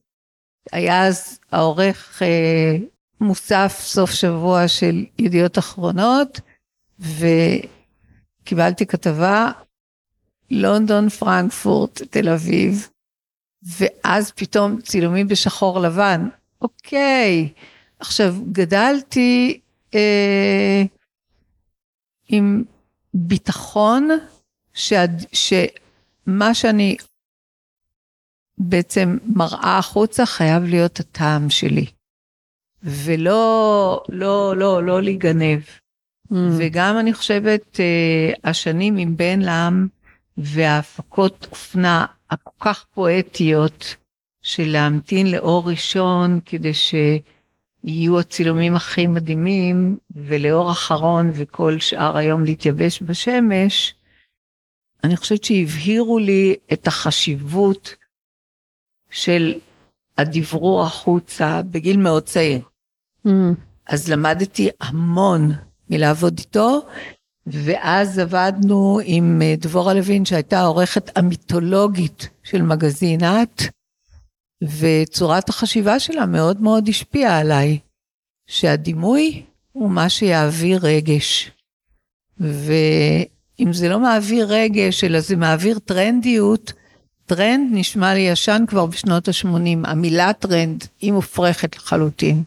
[0.72, 2.76] היה אז העורך אה,
[3.20, 6.40] מוסף סוף שבוע של ידיעות אחרונות,
[8.42, 9.50] וקיבלתי כתבה,
[10.50, 12.88] לונדון, פרנקפורט, תל אביב,
[13.64, 16.28] ואז פתאום צילומים בשחור לבן.
[16.62, 17.52] אוקיי,
[17.98, 19.60] עכשיו גדלתי
[19.94, 20.82] אה,
[22.28, 22.64] עם
[23.14, 24.08] ביטחון
[24.74, 26.96] שעד, שמה שאני
[28.58, 31.86] בעצם מראה החוצה חייב להיות הטעם שלי.
[32.82, 35.60] ולא, לא, לא, לא להיגנב.
[36.32, 36.36] Mm.
[36.58, 39.88] וגם אני חושבת, uh, השנים עם בן לעם
[40.36, 43.96] וההפקות אופנה הכל כך פואטיות
[44.42, 53.02] של להמתין לאור ראשון כדי שיהיו הצילומים הכי מדהימים, ולאור אחרון וכל שאר היום להתייבש
[53.02, 53.94] בשמש,
[55.04, 57.94] אני חושבת שהבהירו לי את החשיבות
[59.10, 59.54] של
[60.18, 62.60] הדברור החוצה בגיל מאוד צעיר.
[63.26, 63.30] Mm.
[63.86, 65.52] אז למדתי המון
[65.90, 66.86] מלעבוד איתו,
[67.46, 73.62] ואז עבדנו עם אה, דבורה לוין שהייתה העורכת המיתולוגית של מגזין את,
[74.62, 77.78] וצורת החשיבה שלה מאוד מאוד השפיעה עליי,
[78.46, 79.42] שהדימוי
[79.72, 81.50] הוא מה שיעביר רגש.
[82.38, 86.72] ואם זה לא מעביר רגש, אלא זה מעביר טרנדיות,
[87.26, 92.44] טרנד נשמע לי ישן כבר בשנות ה-80, המילה טרנד היא מופרכת לחלוטין.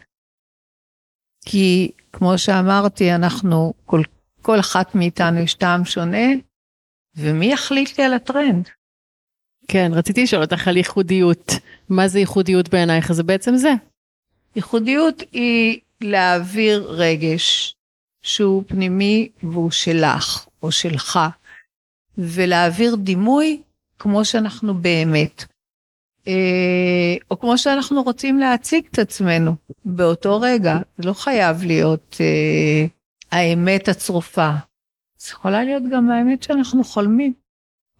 [1.46, 4.02] כי כמו שאמרתי, אנחנו, כל,
[4.48, 6.28] כל אחת מאיתנו יש טעם שונה,
[7.16, 8.70] ומי יחליט לי על הטרנד?
[9.68, 11.52] כן, רציתי לשאול אותך על ייחודיות.
[11.90, 13.12] מה זה ייחודיות בעינייך?
[13.12, 13.74] זה בעצם זה.
[14.56, 17.76] ייחודיות היא להעביר רגש
[18.22, 21.20] שהוא פנימי והוא שלך או שלך,
[22.18, 23.62] ולהעביר דימוי
[24.00, 25.46] כמו שאנחנו באמת.
[26.28, 32.97] אה, או כמו שאנחנו רוצים להציג את עצמנו באותו רגע, זה לא חייב להיות אה,
[33.32, 34.50] האמת הצרופה.
[35.18, 37.34] זה יכולה להיות גם האמת שאנחנו חולמים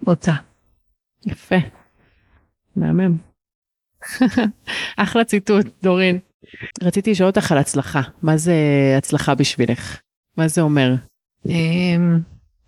[0.08, 0.34] אותה.
[1.26, 1.56] יפה,
[2.76, 3.18] מהמם.
[4.98, 6.20] אחלה ציטוט, דורין.
[6.82, 8.56] רציתי לשאול אותך על הצלחה, מה זה
[8.98, 10.02] הצלחה בשבילך?
[10.38, 10.96] מה זה אומר?
[11.46, 12.20] אמ,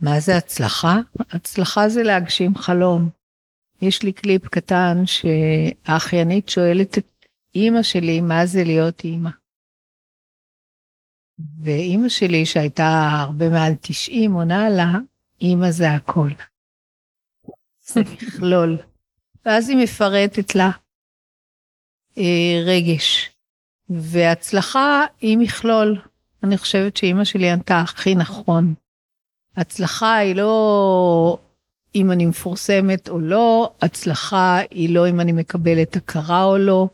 [0.01, 0.97] מה זה הצלחה?
[1.19, 3.09] הצלחה זה להגשים חלום.
[3.81, 9.29] יש לי קליפ קטן שהאחיינית שואלת את אימא שלי מה זה להיות אימא.
[11.63, 14.93] ואימא שלי שהייתה הרבה מעל 90 עונה לה,
[15.41, 16.29] אימא זה הכל.
[17.81, 18.77] זה מכלול.
[19.45, 20.71] ואז היא מפרטת לה
[22.17, 23.29] אה, רגש.
[23.89, 26.01] והצלחה היא מכלול.
[26.43, 28.73] אני חושבת שאימא שלי ענתה הכי נכון.
[29.57, 31.37] הצלחה היא לא
[31.95, 36.87] אם אני מפורסמת או לא, הצלחה היא לא אם אני מקבלת הכרה או לא,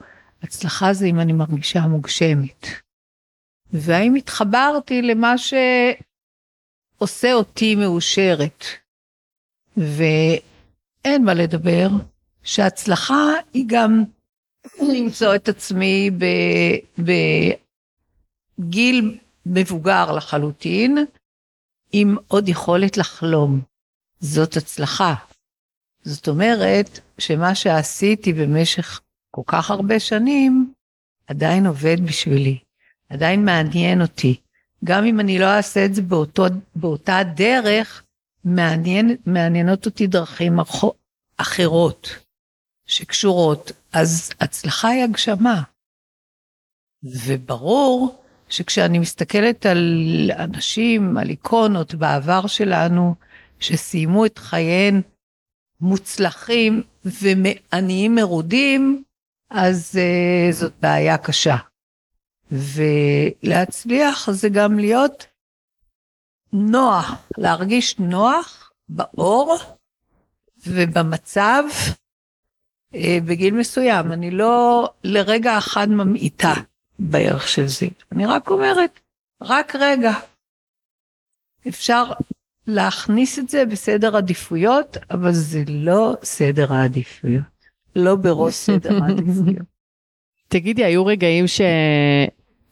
[0.44, 2.68] הצלחה זה אם אני מרגישה מוגשמת.
[3.74, 5.36] והאם התחברתי למה
[6.98, 8.66] שעושה אותי מאושרת.
[9.78, 11.88] ואין מה לדבר,
[12.44, 14.04] שהצלחה היא גם
[14.82, 16.12] למצוא את עצמי
[18.60, 20.98] בגיל מבוגר לחלוטין,
[21.92, 23.62] עם עוד יכולת לחלום.
[24.20, 25.14] זאת הצלחה.
[26.04, 29.02] זאת אומרת שמה שעשיתי במשך
[29.32, 30.74] כל כך הרבה שנים
[31.28, 32.60] עדיין עובד בשבילי,
[33.10, 34.42] עדיין מעניין אותי.
[34.84, 36.46] גם אם אני לא אעשה את זה באותו,
[36.76, 38.04] באותה דרך,
[38.44, 40.60] מעניין, מעניינות אותי דרכים
[41.38, 42.10] אחרות
[42.86, 45.62] שקשורות, אז הצלחה היא הגשמה.
[47.04, 53.16] וברור שכשאני מסתכלת על אנשים, על איקונות בעבר שלנו,
[53.60, 55.02] שסיימו את חייהן
[55.82, 59.04] מוצלחים ועניים מרודים,
[59.50, 61.56] אז uh, זאת בעיה קשה.
[62.52, 65.28] ולהצליח זה גם להיות
[66.54, 69.58] נוח, להרגיש נוח באור
[70.68, 71.64] ובמצב
[72.94, 74.12] uh, בגיל מסוים.
[74.12, 76.54] אני לא לרגע אחד ממעיטה
[77.00, 77.88] בערך של זה.
[78.12, 79.00] אני רק אומרת,
[79.42, 80.12] רק רגע.
[81.68, 82.04] אפשר
[82.68, 87.44] להכניס את זה בסדר עדיפויות, אבל זה לא סדר העדיפויות.
[87.96, 89.68] לא בראש סדר העדיפויות.
[90.48, 91.46] תגידי, היו רגעים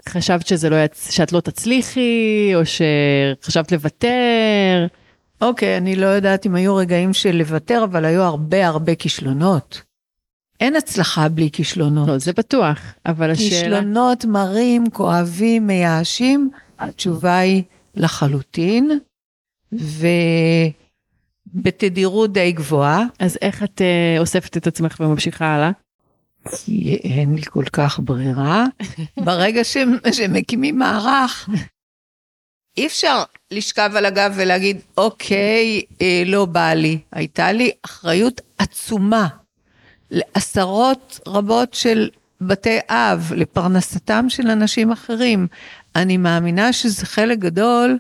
[0.09, 1.11] שחשבת שזה לא יצ...
[1.11, 4.87] שאת לא תצליחי, או שחשבת לוותר?
[5.41, 9.81] אוקיי, אני לא יודעת אם היו רגעים של לוותר, אבל היו הרבה הרבה כישלונות.
[10.59, 12.07] אין הצלחה בלי כישלונות.
[12.07, 13.49] לא, זה בטוח, אבל השאלה...
[13.49, 16.49] כישלונות מרים, כואבים, מייאשים,
[16.79, 17.63] התשובה היא
[17.95, 18.99] לחלוטין.
[21.53, 23.03] ובתדירות די גבוהה.
[23.19, 25.71] אז איך את uh, אוספת את עצמך וממשיכה הלאה?
[27.03, 28.65] אין לי כל כך ברירה.
[29.25, 29.77] ברגע ש...
[30.11, 31.49] שמקימים מערך,
[32.77, 36.99] אי אפשר לשכב על הגב ולהגיד, אוקיי, אה, לא בא לי.
[37.11, 39.27] הייתה לי אחריות עצומה
[40.11, 42.09] לעשרות רבות של
[42.41, 45.47] בתי אב, לפרנסתם של אנשים אחרים.
[45.95, 47.99] אני מאמינה שזה חלק גדול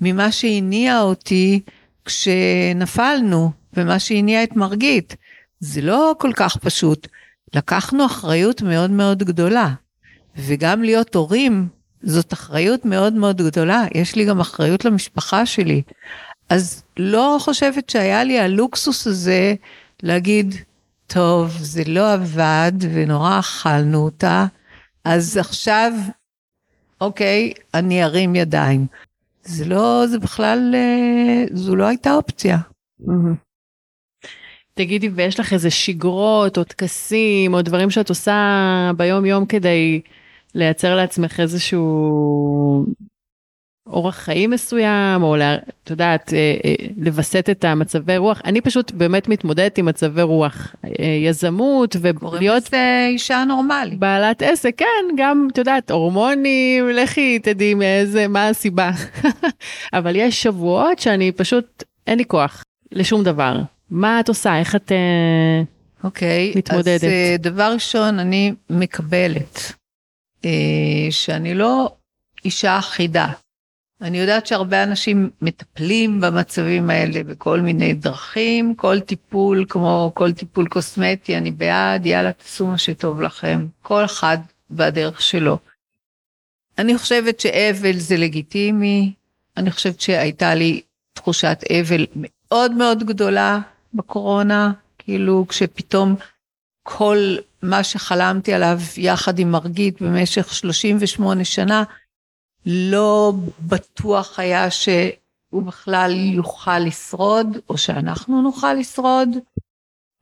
[0.00, 1.60] ממה שהניע אותי
[2.04, 5.16] כשנפלנו, ומה שהניע את מרגית.
[5.60, 7.08] זה לא כל כך פשוט.
[7.54, 9.68] לקחנו אחריות מאוד מאוד גדולה,
[10.36, 11.68] וגם להיות הורים
[12.02, 13.84] זאת אחריות מאוד מאוד גדולה.
[13.94, 15.82] יש לי גם אחריות למשפחה שלי.
[16.48, 19.54] אז לא חושבת שהיה לי הלוקסוס הזה
[20.02, 20.54] להגיד,
[21.06, 24.46] טוב, זה לא עבד ונורא אכלנו אותה,
[25.04, 25.92] אז עכשיו,
[27.00, 28.86] אוקיי, אני ארים ידיים.
[29.44, 32.58] זה לא, זה בכלל, אה, זו לא הייתה אופציה.
[34.74, 40.00] תגידי, ויש לך איזה שגרות או טקסים או דברים שאת עושה ביום יום כדי
[40.54, 42.86] לייצר לעצמך איזשהו
[43.86, 48.40] אורח חיים מסוים, או את יודעת, אה, אה, לווסת את המצבי רוח.
[48.44, 50.74] אני פשוט באמת מתמודדת עם מצבי רוח.
[50.84, 52.74] אה, יזמות ולהיות...
[53.08, 53.98] אישה נורמלית.
[53.98, 58.90] בעלת עסק, כן, גם, את יודעת, הורמונים, לכי תדעי מאיזה, מה הסיבה.
[59.98, 62.62] אבל יש שבועות שאני פשוט, אין לי כוח
[62.92, 63.56] לשום דבר.
[63.92, 64.58] מה את עושה?
[64.58, 64.92] איך את
[66.04, 67.04] אוקיי, מתמודדת?
[67.04, 69.72] אז דבר ראשון, אני מקבלת
[71.10, 71.96] שאני לא
[72.44, 73.26] אישה אחידה.
[74.00, 80.68] אני יודעת שהרבה אנשים מטפלים במצבים האלה בכל מיני דרכים, כל טיפול כמו כל טיפול
[80.68, 84.38] קוסמטי, אני בעד, יאללה תעשו מה שטוב לכם, כל אחד
[84.70, 85.58] בדרך שלו.
[86.78, 89.12] אני חושבת שאבל זה לגיטימי,
[89.56, 90.80] אני חושבת שהייתה לי
[91.12, 93.60] תחושת אבל מאוד מאוד גדולה
[93.94, 96.16] בקורונה, כאילו כשפתאום
[96.82, 101.84] כל מה שחלמתי עליו יחד עם מרגית במשך 38 שנה,
[102.66, 109.28] לא בטוח היה שהוא בכלל יוכל לשרוד, או שאנחנו נוכל לשרוד.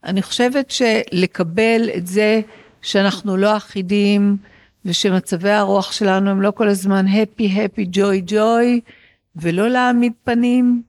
[0.05, 2.41] אני חושבת שלקבל את זה
[2.83, 4.37] שאנחנו לא אחידים,
[4.85, 8.91] ושמצבי הרוח שלנו הם לא כל הזמן happy, happy, joy, joy,
[9.37, 10.83] ולא להעמיד פנים,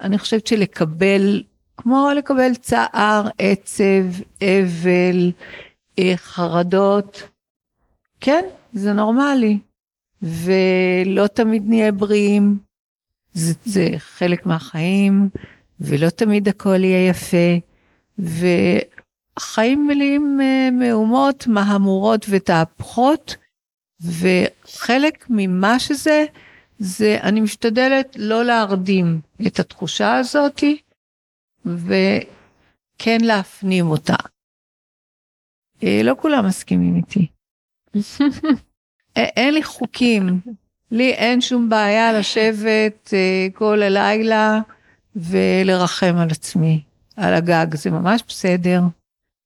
[0.00, 1.42] אני חושבת שלקבל,
[1.76, 5.32] כמו לקבל צער, עצב, אבל,
[5.98, 7.22] אה, חרדות,
[8.20, 9.58] כן, זה נורמלי.
[10.22, 12.58] ולא תמיד נהיה בריאים,
[13.32, 15.28] זה, זה חלק מהחיים,
[15.80, 17.58] ולא תמיד הכל יהיה יפה,
[18.18, 23.36] והחיים מלאים אה, מהומות, מהמורות ותהפוכות,
[24.00, 26.24] וחלק ממה שזה,
[26.78, 30.78] זה אני משתדלת לא להרדים את התחושה הזאתי,
[31.66, 34.16] וכן להפנים אותה.
[35.82, 37.26] אה, לא כולם מסכימים איתי.
[39.16, 40.40] אין לי חוקים,
[40.90, 44.60] לי אין שום בעיה לשבת אה, כל הלילה
[45.16, 46.82] ולרחם על עצמי,
[47.16, 48.80] על הגג, זה ממש בסדר.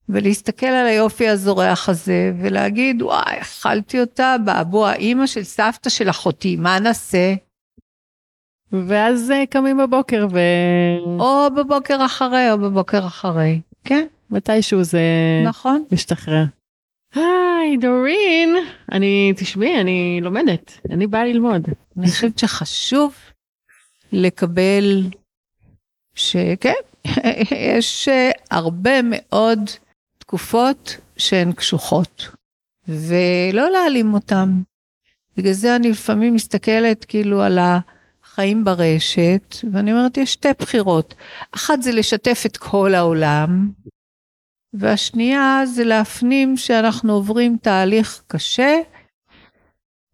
[0.08, 6.56] ולהסתכל על היופי הזורח הזה ולהגיד, וואי, אכלתי אותה באבו האימא של סבתא של אחותי,
[6.56, 7.34] מה נעשה?
[8.72, 10.38] ואז אה, קמים בבוקר ו...
[11.20, 14.06] או בבוקר אחרי או בבוקר אחרי, כן.
[14.30, 15.00] מתישהו זה
[15.44, 15.84] נכון.
[15.92, 16.44] משתחרר.
[17.14, 18.56] היי, דורין.
[18.92, 21.68] אני, תשמעי, אני לומדת, אני באה ללמוד.
[21.98, 23.14] אני חושבת שחשוב
[24.12, 25.02] לקבל
[26.14, 26.72] שכן,
[27.76, 29.58] יש אה, הרבה מאוד
[30.18, 32.28] תקופות שהן קשוחות,
[32.88, 34.48] ולא להעלים אותן.
[35.36, 37.58] בגלל זה אני לפעמים מסתכלת כאילו על
[38.38, 41.14] החיים ברשת, ואני אומרת, יש שתי בחירות.
[41.52, 43.70] אחת זה לשתף את כל העולם,
[44.72, 48.80] והשנייה זה להפנים שאנחנו עוברים תהליך קשה,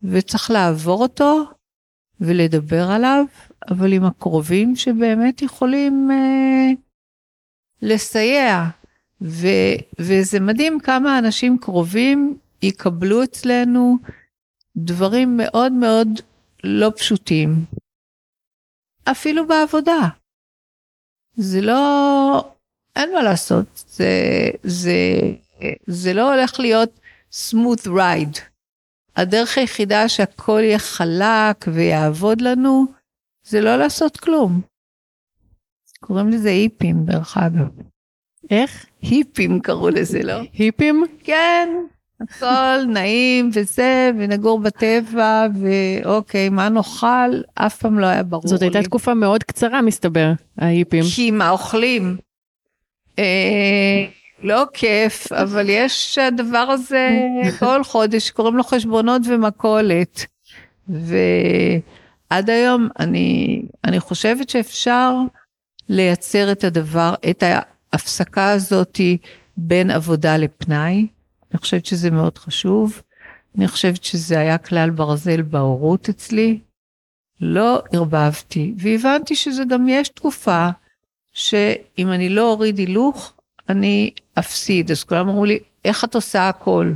[0.03, 1.45] וצריך לעבור אותו
[2.21, 3.25] ולדבר עליו,
[3.71, 6.71] אבל עם הקרובים שבאמת יכולים אה,
[7.83, 8.65] לסייע.
[9.23, 9.49] ו,
[9.99, 13.97] וזה מדהים כמה אנשים קרובים יקבלו אצלנו
[14.77, 16.09] דברים מאוד מאוד
[16.65, 17.84] לא פשוטים.
[19.05, 20.09] אפילו בעבודה.
[21.37, 22.53] זה לא,
[22.97, 24.11] אין מה לעשות, זה,
[24.63, 24.93] זה,
[25.87, 27.01] זה לא הולך להיות
[27.33, 28.41] smooth ride.
[29.17, 32.87] הדרך היחידה שהכל יהיה חלק ויעבוד לנו,
[33.47, 34.61] זה לא לעשות כלום.
[36.01, 37.69] קוראים לזה היפים, דרך אגב.
[38.51, 38.87] איך?
[39.03, 40.41] היפים קראו לזה, לא?
[40.53, 41.05] היפים?
[41.25, 41.69] כן,
[42.31, 47.41] הכל נעים וזה, ונגור בטבע, ואוקיי, מה נאכל?
[47.55, 48.67] אף פעם לא היה ברור זאת לי.
[48.67, 51.05] הייתה תקופה מאוד קצרה, מסתבר, ההיפים.
[51.15, 52.17] כי מה אוכלים?
[53.19, 54.05] אה,
[54.43, 57.11] לא כיף, אבל יש הדבר הזה
[57.59, 60.27] כל חודש, קוראים לו חשבונות ומכולת.
[60.89, 65.15] ועד היום אני, אני חושבת שאפשר
[65.89, 67.43] לייצר את הדבר, את
[67.93, 69.19] ההפסקה הזאתי
[69.57, 71.07] בין עבודה לפנאי.
[71.55, 73.03] אני חושבת שזה מאוד חשוב.
[73.57, 76.61] אני חושבת שזה היה כלל ברזל בהורות אצלי.
[77.41, 80.69] לא ערבבתי, והבנתי שזה גם יש תקופה
[81.33, 83.37] שאם אני לא אוריד הילוך,
[83.69, 84.91] אני אפסיד.
[84.91, 86.93] אז כולם אמרו לי, איך את עושה הכל?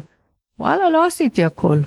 [0.59, 1.79] וואלה, לא עשיתי הכל.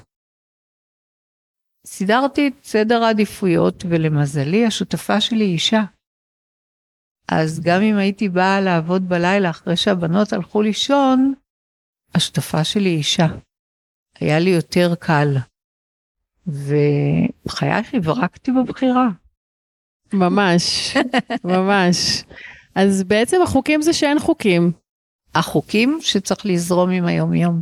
[1.87, 5.81] סידרתי את סדר העדיפויות, ולמזלי, השותפה שלי היא אישה.
[7.27, 11.33] אז גם אם הייתי באה לעבוד בלילה אחרי שהבנות הלכו לישון,
[12.15, 13.27] השותפה שלי אישה.
[14.19, 15.37] היה לי יותר קל.
[16.47, 19.07] ובחיי הברקתי בבחירה.
[20.13, 20.93] ממש,
[21.43, 22.23] ממש.
[22.75, 24.71] אז בעצם החוקים זה שאין חוקים.
[25.35, 27.61] החוקים שצריך לזרום עם היומיום.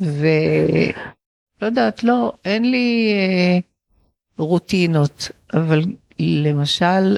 [0.00, 0.92] ולא
[1.62, 3.58] יודעת, לא, אין לי אה,
[4.38, 5.80] רוטינות, אבל
[6.18, 7.16] למשל,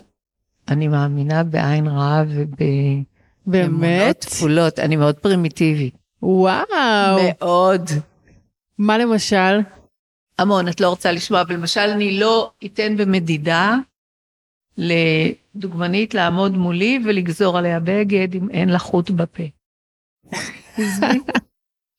[0.69, 3.10] אני מאמינה בעין רעה ובאמונות
[3.47, 4.25] באמת?
[4.25, 5.95] כפולות, אני מאוד פרימיטיבית.
[6.23, 6.65] וואו.
[7.23, 7.91] מאוד.
[8.79, 9.59] מה למשל?
[10.39, 13.75] המון, את לא רוצה לשמוע, אבל למשל אני לא אתן במדידה
[14.79, 19.43] לדוגמנית לעמוד מולי ולגזור עליה בגד אם אין לה חוט בפה.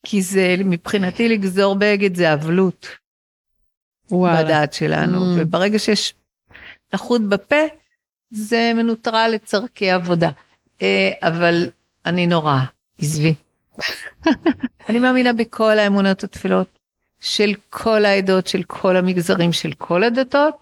[0.06, 2.88] כי זה, מבחינתי לגזור בגד זה אבלות
[4.12, 4.44] וואלה.
[4.44, 5.40] בדעת שלנו, Mm.
[5.42, 6.14] וברגע שיש
[6.94, 7.56] לה חוט בפה,
[8.32, 10.30] זה מנוטרל לצורכי עבודה.
[10.82, 11.70] אה, אבל
[12.06, 12.60] אני נורא,
[13.02, 13.34] עזבי.
[14.90, 16.80] אני מאמינה בכל האמונות התפילות
[17.20, 20.56] של כל העדות, של כל המגזרים, של כל הדתות,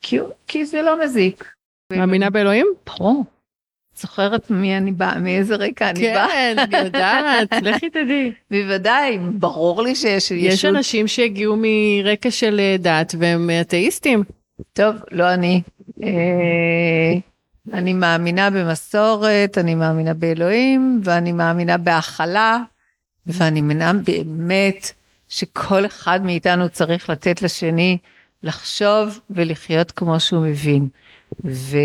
[0.00, 1.52] כי, כי זה לא מזיק.
[1.92, 2.66] מאמינה באלוהים?
[2.86, 3.24] ברור.
[3.96, 6.28] זוכרת מי אני באה, מאיזה רקע אני באה?
[6.28, 8.32] כן, אני יודעת, לכי תדעי.
[8.50, 10.74] בוודאי, ברור לי שיש יש ישות.
[10.76, 14.22] אנשים שהגיעו מרקע של אה, דת והם אתאיסטים.
[14.72, 15.62] טוב, לא אני.
[17.72, 22.58] אני מאמינה במסורת, אני מאמינה באלוהים, ואני מאמינה בהכלה,
[23.26, 24.92] ואני מאמינה באמת
[25.28, 27.98] שכל אחד מאיתנו צריך לתת לשני
[28.42, 30.88] לחשוב ולחיות כמו שהוא מבין.
[31.44, 31.76] ו...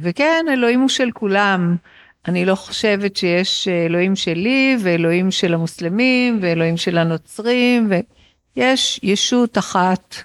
[0.00, 1.76] וכן, אלוהים הוא של כולם.
[2.28, 7.90] אני לא חושבת שיש אלוהים שלי ואלוהים של המוסלמים ואלוהים של הנוצרים,
[8.56, 10.16] ויש ישות אחת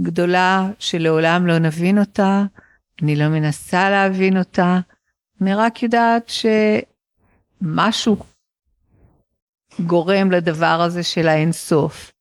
[0.00, 2.44] גדולה שלעולם לא נבין אותה,
[3.02, 4.78] אני לא מנסה להבין אותה,
[5.40, 6.32] אני רק יודעת
[7.62, 8.16] שמשהו
[9.80, 12.12] גורם לדבר הזה של האינסוף.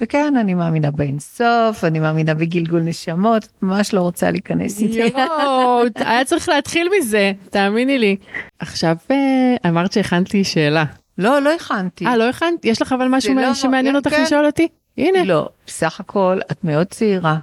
[0.00, 5.18] וכן, אני מאמינה באינסוף, אני מאמינה בגלגול נשמות, ממש לא רוצה להיכנס איתי.
[5.18, 8.16] יואו, היה צריך להתחיל מזה, תאמיני לי.
[8.58, 10.84] עכשיו אה, אמרת שהכנת לי שאלה.
[11.18, 12.06] לא, לא הכנתי.
[12.06, 12.64] אה, לא הכנת?
[12.64, 14.22] יש לך אבל משהו זה לא- שמעניין אותך כן.
[14.22, 14.68] לשאול אותי?
[14.98, 15.24] הנה.
[15.24, 17.38] לא, בסך הכל את מאוד צעירה.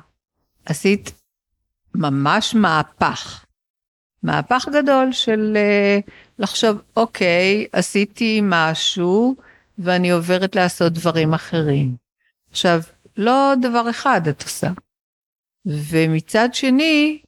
[0.66, 1.12] עשית
[1.98, 3.46] ממש מהפך.
[4.24, 9.36] מהפך גדול של uh, לחשוב, אוקיי, עשיתי משהו
[9.78, 11.96] ואני עוברת לעשות דברים אחרים.
[12.52, 12.80] עכשיו,
[13.18, 14.70] לא דבר אחד את עושה.
[15.66, 17.22] ומצד שני,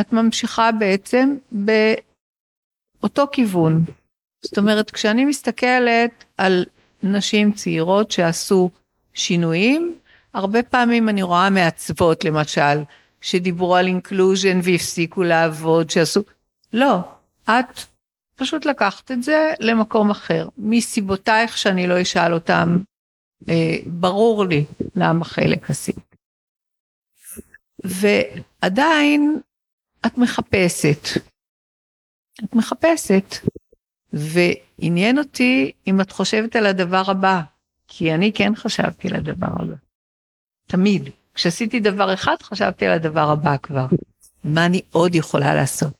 [0.00, 1.36] את ממשיכה בעצם
[3.00, 3.84] באותו כיוון.
[4.42, 6.64] זאת אומרת, כשאני מסתכלת על
[7.02, 8.70] נשים צעירות שעשו
[9.14, 9.98] שינויים,
[10.34, 12.82] הרבה פעמים אני רואה מעצבות למשל,
[13.22, 16.20] שדיברו על אינקלוז'ן והפסיקו לעבוד, שעשו...
[16.72, 16.98] לא,
[17.44, 17.80] את
[18.36, 20.48] פשוט לקחת את זה למקום אחר.
[20.58, 22.78] מסיבותייך שאני לא אשאל אותם,
[23.48, 24.64] אה, ברור לי
[24.96, 26.16] למה חלק עשית.
[27.84, 29.40] ועדיין
[30.06, 31.06] את מחפשת.
[32.44, 33.34] את מחפשת.
[34.12, 37.40] ועניין אותי אם את חושבת על הדבר הבא,
[37.88, 39.74] כי אני כן חשבתי על הדבר הבא.
[40.66, 41.10] תמיד.
[41.34, 43.86] כשעשיתי דבר אחד חשבתי על הדבר הבא כבר.
[44.44, 45.92] מה אני עוד יכולה לעשות?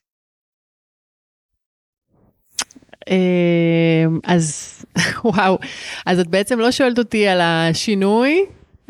[3.11, 4.79] אמ, אז
[5.25, 5.59] וואו,
[6.07, 8.45] אז את בעצם לא שואלת אותי על השינוי,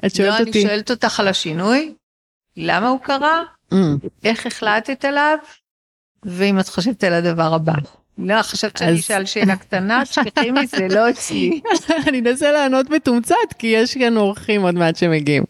[0.06, 0.58] את שואלת לא, אותי...
[0.58, 1.94] אני שואלת אותך על השינוי,
[2.56, 4.08] למה הוא קרה, Mm.
[4.24, 5.38] איך החלטת עליו,
[6.22, 7.72] ואם את חושבת על הדבר הבא.
[8.18, 11.60] לא, חשבת שאני אשאל שאלה קטנה, תשכחי מזה, לא אצלי.
[12.08, 15.44] אני אנסה לענות מתומצת, כי יש כאן אורחים עוד מעט שמגיעים.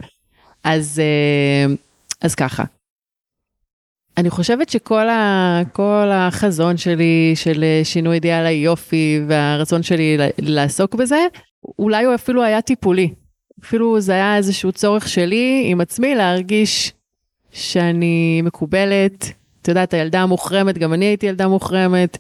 [0.65, 1.75] אז, אה,
[2.21, 2.65] אז ככה.
[4.17, 10.95] אני חושבת שכל ה, כל החזון שלי של אה, שינוי אידיאל היופי והרצון שלי לעסוק
[10.95, 11.27] בזה,
[11.79, 13.11] אולי הוא אפילו היה טיפולי.
[13.65, 16.93] אפילו זה היה איזשהו צורך שלי עם עצמי להרגיש
[17.53, 19.33] שאני מקובלת.
[19.63, 22.19] את יודעת, הילדה המוחרמת, גם אני הייתי ילדה מוחרמת.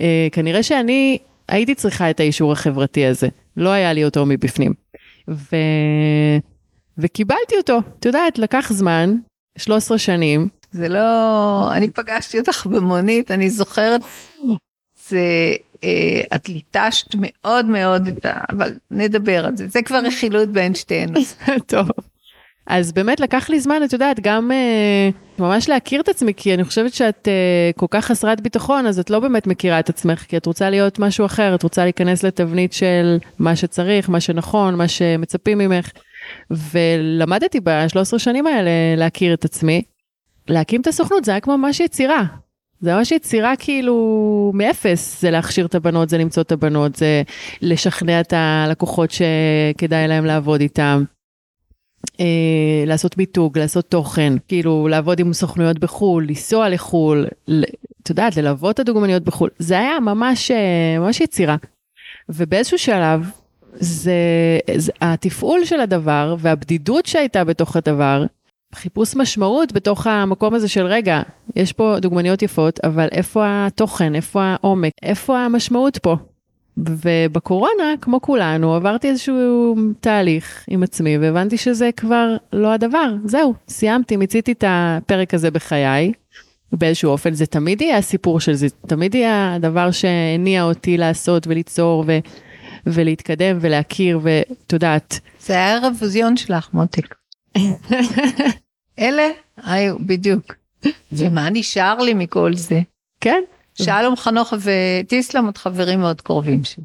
[0.00, 4.72] אה, כנראה שאני הייתי צריכה את האישור החברתי הזה, לא היה לי אותו מבפנים.
[5.28, 5.56] ו...
[7.00, 9.16] וקיבלתי אותו, את יודעת, לקח זמן,
[9.58, 14.00] 13 שנים, זה לא, אני פגשתי אותך במונית, אני זוכרת,
[15.08, 18.40] זה, אה, את ליטשת מאוד מאוד את ה...
[18.50, 21.20] אבל נדבר על זה, זה כבר רכילות בין שתינו.
[21.66, 21.88] טוב.
[22.66, 26.64] אז באמת לקח לי זמן, את יודעת, גם אה, ממש להכיר את עצמי, כי אני
[26.64, 30.36] חושבת שאת אה, כל כך חסרת ביטחון, אז את לא באמת מכירה את עצמך, כי
[30.36, 34.88] את רוצה להיות משהו אחר, את רוצה להיכנס לתבנית של מה שצריך, מה שנכון, מה
[34.88, 35.90] שמצפים ממך.
[36.50, 39.82] ולמדתי ב-13 שנים האלה להכיר את עצמי.
[40.48, 42.24] להקים את הסוכנות זה היה כמו ממש יצירה.
[42.80, 47.22] זה ממש יצירה כאילו מאפס, זה להכשיר את הבנות, זה למצוא את הבנות, זה
[47.62, 51.04] לשכנע את הלקוחות שכדאי להם לעבוד איתם.
[52.20, 57.26] אה, לעשות מיתוג, לעשות תוכן, כאילו לעבוד עם סוכנויות בחו"ל, לנסוע לחו"ל,
[58.02, 61.56] את יודעת, ללוות את הדוגמניות בחו"ל, זה היה ממש, אה, ממש יצירה.
[62.28, 63.30] ובאיזשהו שלב,
[63.74, 64.12] זה,
[64.76, 68.24] זה התפעול של הדבר והבדידות שהייתה בתוך הדבר,
[68.74, 71.22] חיפוש משמעות בתוך המקום הזה של רגע,
[71.56, 76.16] יש פה דוגמניות יפות, אבל איפה התוכן, איפה העומק, איפה המשמעות פה?
[76.76, 83.14] ובקורונה, כמו כולנו, עברתי איזשהו תהליך עם עצמי והבנתי שזה כבר לא הדבר.
[83.24, 86.12] זהו, סיימתי, מיציתי את הפרק הזה בחיי.
[86.72, 92.04] באיזשהו אופן זה תמיד יהיה הסיפור של זה, תמיד יהיה הדבר שהניע אותי לעשות וליצור
[92.06, 92.18] ו-
[92.86, 95.20] ולהתקדם ולהכיר ואת יודעת.
[95.40, 97.14] זה היה הרוויזיון שלך, מותק.
[98.98, 100.54] אלה היו, בדיוק.
[101.12, 102.80] ומה נשאר לי מכל זה?
[103.20, 103.42] כן,
[103.74, 106.84] שלום חנוך וטיסלם עוד חברים מאוד קרובים שלי.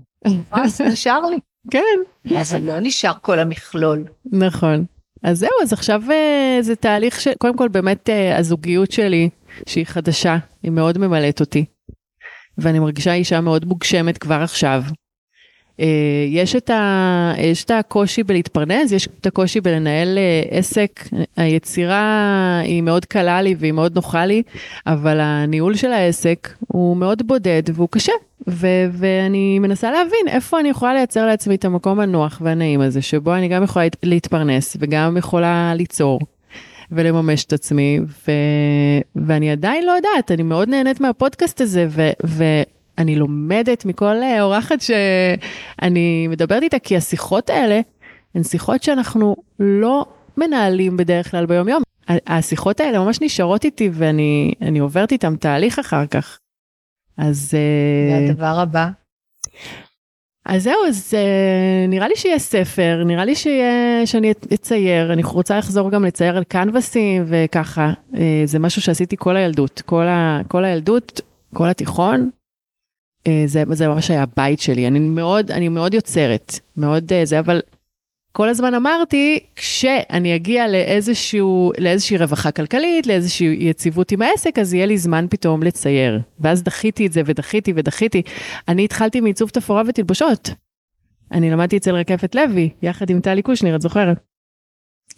[0.52, 1.38] אז נשאר לי.
[1.72, 4.04] כן, אז לא נשאר כל המכלול.
[4.26, 4.86] נכון.
[5.24, 7.28] אז זהו, אז עכשיו אה, זה תהליך ש...
[7.38, 9.30] קודם כל באמת אה, הזוגיות שלי,
[9.66, 11.66] שהיא חדשה, היא מאוד ממלאת אותי.
[12.58, 14.84] ואני מרגישה אישה מאוד מוגשמת כבר עכשיו.
[15.80, 15.86] אה,
[16.30, 17.34] יש את, ה...
[17.38, 21.04] יש את הקושי בלהתפרנס, יש את הקושי בלנהל אה, עסק.
[21.38, 22.22] היצירה
[22.64, 24.44] היא מאוד קלה לי והיא מאוד נוחה לי,
[24.88, 28.12] אבל הניהול של העסק הוא מאוד בודד והוא קשה.
[28.50, 33.36] ו- ואני מנסה להבין איפה אני יכולה לייצר לעצמי את המקום הנוח והנעים הזה, שבו
[33.36, 36.20] אני גם יכולה להת- להתפרנס וגם יכולה ליצור
[36.92, 38.32] ולממש את עצמי, ו-
[39.28, 41.88] ואני עדיין לא יודעת, אני מאוד נהנית מהפודקאסט הזה,
[42.26, 42.62] ו-
[42.98, 47.82] ואני לומדת מכל אה, אורחת שאני מדברת איתה, כי השיחות האלה
[48.36, 50.06] הן שיחות שאנחנו לא
[50.38, 51.82] מנהלים בדרך כלל ביום-יום.
[52.28, 56.40] השיחות האלה ממש נשארות איתי ואני אני עוברת איתם תהליך אחר כך.
[57.18, 57.54] אז...
[57.54, 58.90] אה, והדבר הבא,
[60.46, 65.58] אז זהו, אז uh, נראה לי שיהיה ספר, נראה לי שיהיה, שאני אצייר, אני רוצה
[65.58, 70.66] לחזור גם לצייר על קנבסים וככה, uh, זה משהו שעשיתי כל הילדות, כל, ה, כל
[70.66, 71.22] הילדות,
[71.54, 72.30] כל התיכון,
[73.46, 77.62] זה, זה ממש היה הבית שלי, אני מאוד, אני מאוד יוצרת, מאוד uh, זה, אבל
[78.32, 84.86] כל הזמן אמרתי, כשאני אגיע לאיזשהו, לאיזושהי רווחה כלכלית, לאיזושהי יציבות עם העסק, אז יהיה
[84.86, 86.20] לי זמן פתאום לצייר.
[86.40, 88.22] ואז דחיתי את זה ודחיתי ודחיתי.
[88.68, 90.50] אני התחלתי מעיצוב תפאורה ותלבושות.
[91.32, 94.18] אני למדתי אצל רקפת לוי, יחד עם טלי קושניר, את זוכרת?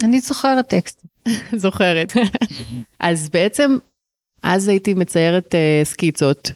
[0.04, 1.06] אני זוכרת טקסט.
[1.66, 2.14] זוכרת.
[3.00, 3.78] אז בעצם,
[4.44, 6.52] אז הייתי מציירת uh, סקיצות,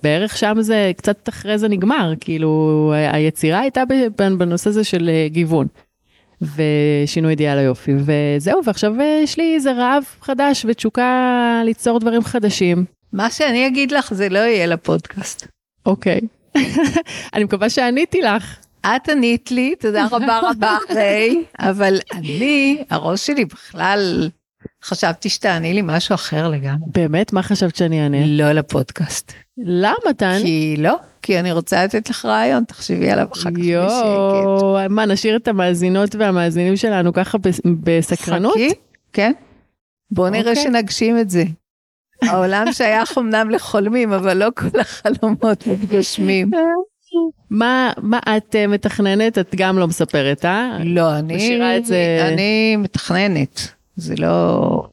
[0.00, 3.82] ובערך שם זה, קצת אחרי זה נגמר, כאילו, היצירה הייתה
[4.38, 5.66] בנושא הזה של uh, גיוון.
[6.42, 12.84] ושינוי אידיאל היופי, וזהו, ועכשיו אה, יש לי איזה רעב חדש ותשוקה ליצור דברים חדשים.
[13.12, 15.46] מה שאני אגיד לך זה לא יהיה לפודקאסט.
[15.86, 16.20] אוקיי.
[17.34, 18.56] אני מקווה שעניתי לך.
[18.86, 24.30] את ענית לי, תודה רבה רבה ריי, אבל אני, הראש שלי בכלל,
[24.84, 26.86] חשבתי שתעני לי משהו אחר לגמרי.
[26.94, 27.32] באמת?
[27.32, 28.26] מה חשבת שאני אענה?
[28.26, 29.32] לא לפודקאסט.
[29.64, 30.42] למה תעני?
[30.42, 33.64] כי לא, כי אני רוצה לתת לך רעיון, תחשבי עליו אחר כך בשקט.
[33.64, 38.52] יואו, מה, נשאיר את המאזינות והמאזינים שלנו ככה בס- בסקרנות?
[38.54, 38.70] חכי,
[39.12, 39.32] כן.
[40.10, 40.64] בוא נראה אוקיי.
[40.64, 41.44] שנגשים את זה.
[42.22, 46.50] העולם שייך אמנם לחולמים, אבל לא כל החלומות מתגשמים.
[47.50, 49.38] מה, מה את אה, מתכננת?
[49.38, 50.78] את גם לא מספרת, אה?
[50.84, 51.60] לא, אני,
[52.20, 54.88] אני מתכננת, זה לא,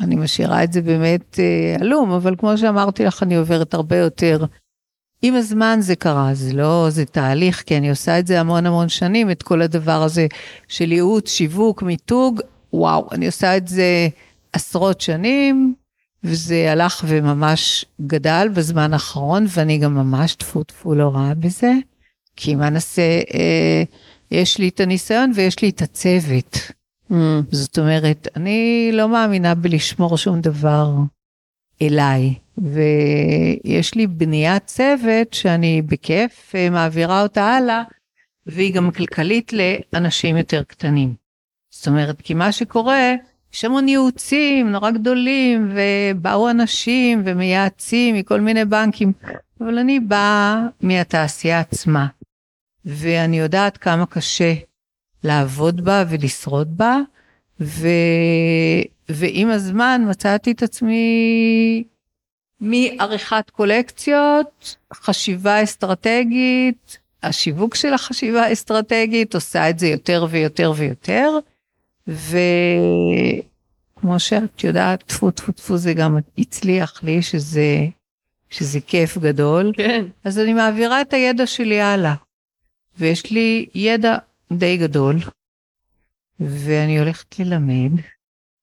[0.00, 4.44] אני משאירה את זה באמת אה, עלום, אבל כמו שאמרתי לך, אני עוברת הרבה יותר.
[5.22, 8.88] עם הזמן זה קרה, זה לא, זה תהליך, כי אני עושה את זה המון המון
[8.88, 10.26] שנים, את כל הדבר הזה
[10.68, 12.40] של ייעוץ, שיווק, מיתוג,
[12.72, 14.08] וואו, אני עושה את זה
[14.52, 15.74] עשרות שנים,
[16.24, 21.72] וזה הלך וממש גדל בזמן האחרון, ואני גם ממש טפו טפו לא רעה בזה,
[22.36, 23.82] כי מה נעשה, אה,
[24.30, 26.58] יש לי את הניסיון ויש לי את הצוות.
[27.10, 27.14] Mm,
[27.50, 30.90] זאת אומרת, אני לא מאמינה בלשמור שום דבר
[31.82, 37.82] אליי, ויש לי בניית צוות שאני בכיף אה, מעבירה אותה הלאה,
[38.46, 39.52] והיא גם כלכלית
[39.92, 41.14] לאנשים יותר קטנים.
[41.70, 43.14] זאת אומרת, כי מה שקורה,
[43.54, 49.12] יש המון ייעוצים נורא גדולים, ובאו אנשים ומייעצים מכל מיני בנקים,
[49.60, 52.06] אבל אני באה מהתעשייה עצמה,
[52.84, 54.54] ואני יודעת כמה קשה
[55.26, 56.98] לעבוד בה ולשרוד בה,
[57.60, 57.88] ו...
[59.08, 61.84] ועם הזמן מצאתי את עצמי
[62.60, 71.30] מעריכת קולקציות, חשיבה אסטרטגית, השיווק של החשיבה האסטרטגית עושה את זה יותר ויותר ויותר,
[72.08, 72.30] וכמו
[74.18, 77.86] שאת יודעת, טפו טפו טפו זה גם הצליח לי, שזה,
[78.50, 79.72] שזה כיף גדול.
[79.76, 80.04] כן.
[80.24, 82.14] אז אני מעבירה את הידע שלי הלאה.
[82.98, 84.16] ויש לי ידע
[84.52, 85.16] די גדול,
[86.40, 88.00] ואני הולכת ללמד,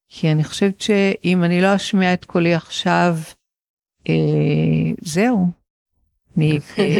[0.10, 3.18] כי אני חושבת שאם אני לא אשמיע את קולי עכשיו,
[4.10, 5.48] אה, זהו.
[6.38, 7.00] אני, אה,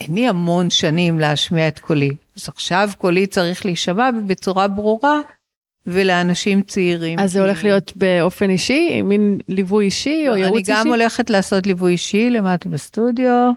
[0.00, 2.10] אין לי המון שנים להשמיע את קולי.
[2.36, 5.20] אז עכשיו קולי צריך להישמע בצורה ברורה,
[5.86, 7.18] ולאנשים צעירים.
[7.18, 10.72] אז זה הולך להיות באופן אישי, מין ליווי אישי או אני ייעוץ אישי?
[10.72, 13.50] גם הולכת לעשות ליווי אישי למטה בסטודיו,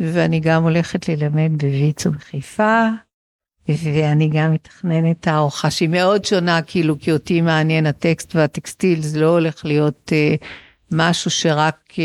[0.00, 2.88] ואני גם הולכת ללמד בוויצו בחיפה,
[3.68, 9.28] ואני גם מתכננת תערוכה שהיא מאוד שונה, כאילו, כי אותי מעניין הטקסט והטקסטיל, זה לא
[9.28, 10.34] הולך להיות אה,
[10.92, 11.94] משהו שרק...
[11.98, 12.04] אה,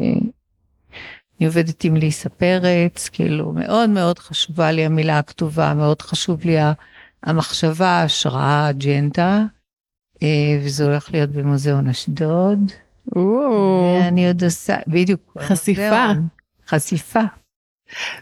[0.00, 0.20] אה,
[1.40, 6.56] אני עובדת עם ליסה פרץ, כאילו, מאוד מאוד חשובה לי המילה הכתובה, מאוד חשוב לי
[7.22, 9.42] המחשבה, ההשראה, האג'נדה,
[10.22, 12.72] אה, וזה הולך להיות במוזיאון אשדוד.
[13.16, 15.36] או, אני עוד עושה, בדיוק.
[15.40, 16.06] חשיפה.
[16.68, 17.20] חשיפה.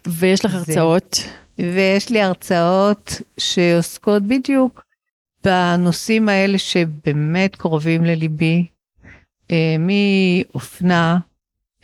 [0.06, 1.18] ויש לך הרצאות.
[1.58, 4.84] ויש לי הרצאות שעוסקות בדיוק
[5.44, 8.66] בנושאים האלה שבאמת קרובים לליבי,
[9.50, 11.18] אה, מאופנה,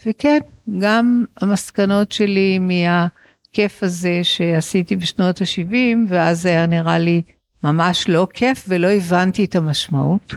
[0.07, 0.39] וכן,
[0.79, 5.75] גם המסקנות שלי מהכיף הזה שעשיתי בשנות ה-70,
[6.09, 7.23] ואז היה נראה לי
[7.65, 10.35] ממש לא כיף ולא הבנתי את המשמעות.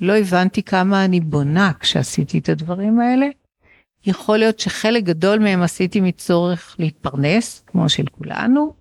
[0.00, 3.26] לא הבנתי כמה אני בונה כשעשיתי את הדברים האלה.
[4.08, 8.74] יכול להיות שחלק גדול מהם עשיתי מצורך להתפרנס, כמו של כולנו,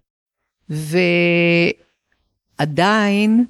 [2.60, 3.46] ועדיין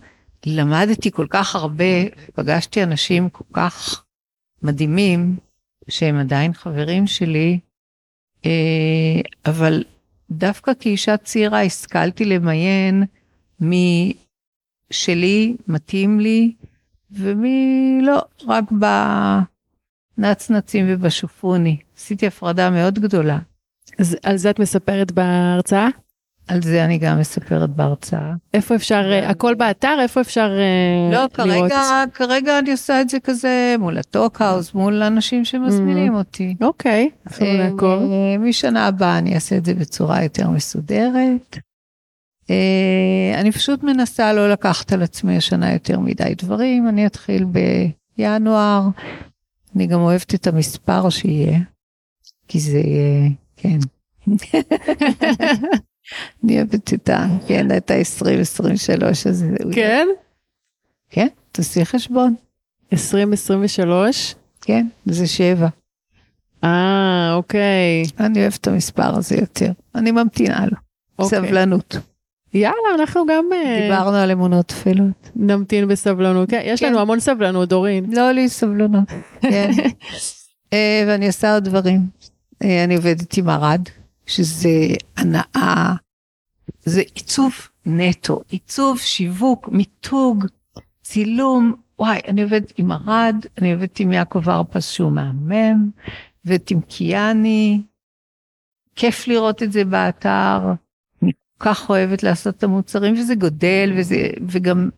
[0.46, 2.06] למדתי כל כך הרבה,
[2.36, 4.04] פגשתי אנשים כל כך
[4.62, 5.38] מדהימים,
[5.90, 7.60] שהם עדיין חברים שלי,
[8.46, 9.84] אה, אבל
[10.32, 13.04] דווקא כאישה צעירה השכלתי למיין
[13.60, 14.14] מי
[14.92, 16.54] שלי מתאים לי,
[17.12, 18.64] ומי לא, רק
[20.18, 21.78] בנצנצים ובשופוני.
[21.98, 23.38] עשיתי הפרדה מאוד גדולה.
[24.00, 25.88] אז על זה את מספרת בהרצאה?
[26.48, 28.34] על זה אני גם מספרת בהרצאה.
[28.54, 29.98] איפה אפשר, אה, הכל באתר?
[30.02, 31.34] איפה אפשר אה, לא, לראות?
[31.34, 36.56] כרגע, כרגע אני עושה את זה כזה מול הטוקהאוז, מול אנשים שמזמינים אותי.
[36.62, 38.12] אוקיי, אפשר לעקוב.
[38.12, 41.58] אה, משנה הבאה אני אעשה את זה בצורה יותר מסודרת.
[42.50, 47.46] אה, אני פשוט מנסה לא לקחת על עצמי השנה יותר מדי דברים, אני אתחיל
[48.18, 48.82] בינואר.
[49.76, 51.60] אני גם אוהבת את המספר שיהיה,
[52.48, 53.78] כי זה יהיה, כן.
[56.44, 57.26] אני אוהבת את ה...
[57.48, 59.50] כן, את ה-2023 הזה.
[59.74, 60.08] כן?
[61.10, 62.36] כן, תעשי חשבון.
[62.94, 64.36] 2023?
[64.62, 65.68] כן, זה שבע.
[66.64, 68.04] אה, אוקיי.
[68.20, 69.72] אני אוהבת את המספר הזה יותר.
[69.96, 70.78] אני ממתינה לו.
[71.20, 71.40] אוקיי.
[71.40, 71.96] סבלנות.
[72.58, 75.30] יאללה, אנחנו גם אה, דיברנו על אמונות טפלות.
[75.36, 76.50] נמתין בסבלנות.
[76.50, 76.90] כן, יש כן.
[76.90, 78.06] לנו המון סבלנות, דורין.
[78.14, 79.10] לא לי סבלנות.
[79.42, 79.72] כן.
[80.74, 82.00] אה, ואני עושה עוד דברים.
[82.64, 83.82] אה, אני עובדת עם ארד,
[84.26, 84.70] שזה
[85.18, 85.94] הנאה,
[86.86, 87.54] זה עיצוב
[87.86, 90.46] נטו, עיצוב, שיווק, מיתוג,
[91.04, 91.74] צילום.
[92.00, 95.90] וואי, אני עובדת עם ארד, אני עובדת עם יעקב הרפס שהוא מהמם,
[96.46, 97.82] עובדת עם קיאני.
[98.96, 100.60] כיף לראות את זה באתר.
[101.60, 104.90] כך אוהבת לעשות את המוצרים, וזה גודל, וזה, וגם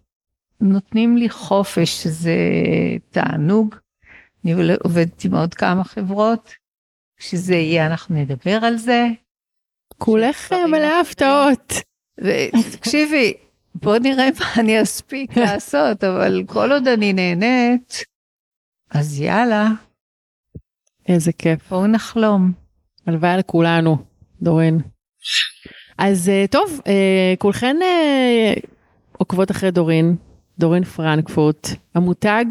[0.62, 2.38] נותנים לי חופש, שזה
[3.10, 3.76] תענוג.
[4.46, 4.54] אני
[4.84, 6.54] עובדת עם עוד כמה חברות.
[7.18, 9.08] כשזה יהיה, אנחנו נדבר על זה.
[9.98, 11.02] כולך מלא.
[11.02, 11.74] הפתעות.
[12.18, 13.34] ותקשיבי,
[13.76, 18.04] בוא נראה מה אני אספיק לעשות, אבל כל עוד אני נהנית,
[18.92, 19.68] אז יאללה,
[21.08, 21.70] איזה כיף.
[21.70, 22.52] בואו נחלום.
[23.08, 23.98] הלוואי לכולנו,
[24.42, 24.80] דורין.
[26.00, 28.54] אז אה, טוב, אה, כולכן אה,
[29.18, 30.16] עוקבות אחרי דורין,
[30.60, 32.46] דורין פרנקפורט, המותג,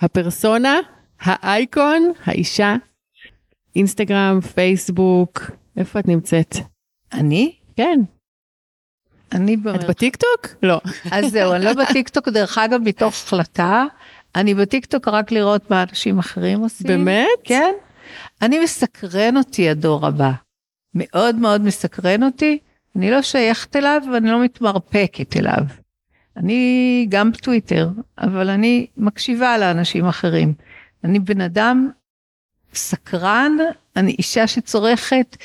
[0.00, 0.78] הפרסונה,
[1.20, 2.76] האייקון, האישה,
[3.76, 6.56] אינסטגרם, פייסבוק, איפה את נמצאת?
[7.12, 7.52] אני?
[7.76, 8.00] כן.
[9.32, 9.86] אני את במרחב.
[9.86, 10.46] בטיקטוק?
[10.62, 10.80] לא.
[11.10, 13.84] אז זהו, אני לא בטיקטוק, דרך אגב, מתוך החלטה.
[14.36, 16.86] אני בטיקטוק רק לראות מה אנשים אחרים עושים.
[16.86, 17.28] באמת?
[17.44, 17.72] כן.
[18.42, 20.30] אני מסקרן אותי הדור הבא.
[20.94, 22.58] מאוד מאוד מסקרן אותי.
[22.96, 25.64] אני לא שייכת אליו ואני לא מתמרפקת אליו.
[26.36, 30.54] אני גם בטוויטר, אבל אני מקשיבה לאנשים אחרים.
[31.04, 31.90] אני בן אדם
[32.74, 33.56] סקרן,
[33.96, 35.36] אני אישה שצורכת,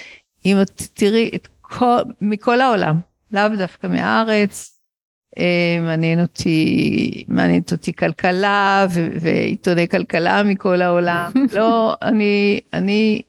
[0.45, 2.99] אם את תראי את כל, מכל העולם,
[3.31, 4.79] לאו דווקא מהארץ.
[5.37, 11.31] אה, מעניין אותי, מעניינת אותי כלכלה ו- ועיתוני כלכלה מכל העולם.
[11.57, 13.21] לא, אני, אני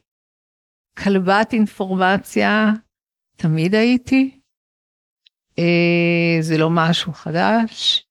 [1.03, 2.71] כלבת אינפורמציה,
[3.43, 4.39] תמיד הייתי.
[5.59, 8.05] אה, זה לא משהו חדש.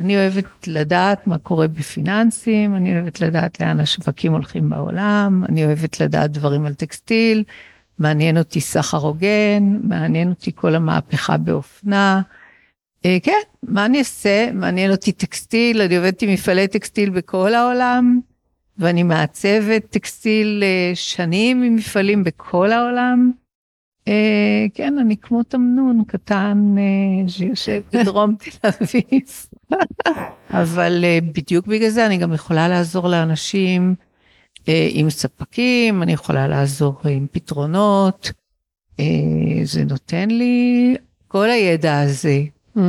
[0.00, 6.00] אני אוהבת לדעת מה קורה בפיננסים, אני אוהבת לדעת לאן השווקים הולכים בעולם, אני אוהבת
[6.00, 7.44] לדעת דברים על טקסטיל,
[7.98, 12.22] מעניין אותי סחר הוגן, מעניין אותי כל המהפכה באופנה.
[13.04, 14.52] אה, כן, מה אני אעשה?
[14.52, 18.20] מעניין אותי טקסטיל, אני עובדת עם מפעלי טקסטיל בכל העולם,
[18.78, 23.32] ואני מעצבת טקסטיל אה, שנים עם מפעלים בכל העולם.
[24.08, 29.46] אה, כן, אני כמו תמנון קטן אה, שיושב בדרום תל אביב.
[30.62, 33.94] אבל אה, בדיוק בגלל זה אני גם יכולה לעזור לאנשים
[34.68, 38.32] עם ספקים, אני יכולה לעזור עם פתרונות.
[39.64, 40.96] זה נותן לי,
[41.28, 42.42] כל הידע הזה,
[42.76, 42.80] Mm,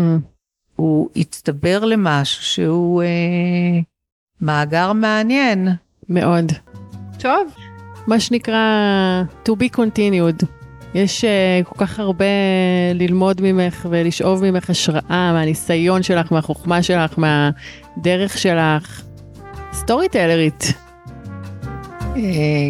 [0.76, 3.80] הוא הצטבר למשהו שהוא אה,
[4.42, 5.68] מאגר מעניין.
[6.10, 6.52] מאוד.
[7.20, 7.56] טוב,
[8.08, 8.64] מה שנקרא
[9.46, 10.57] to be continued.
[10.94, 12.26] יש uh, כל כך הרבה
[12.94, 19.02] ללמוד ממך ולשאוב ממך השראה מהניסיון שלך, מהחוכמה שלך, מהדרך שלך.
[19.74, 20.74] סטורי טיילרית.
[22.16, 22.22] אה,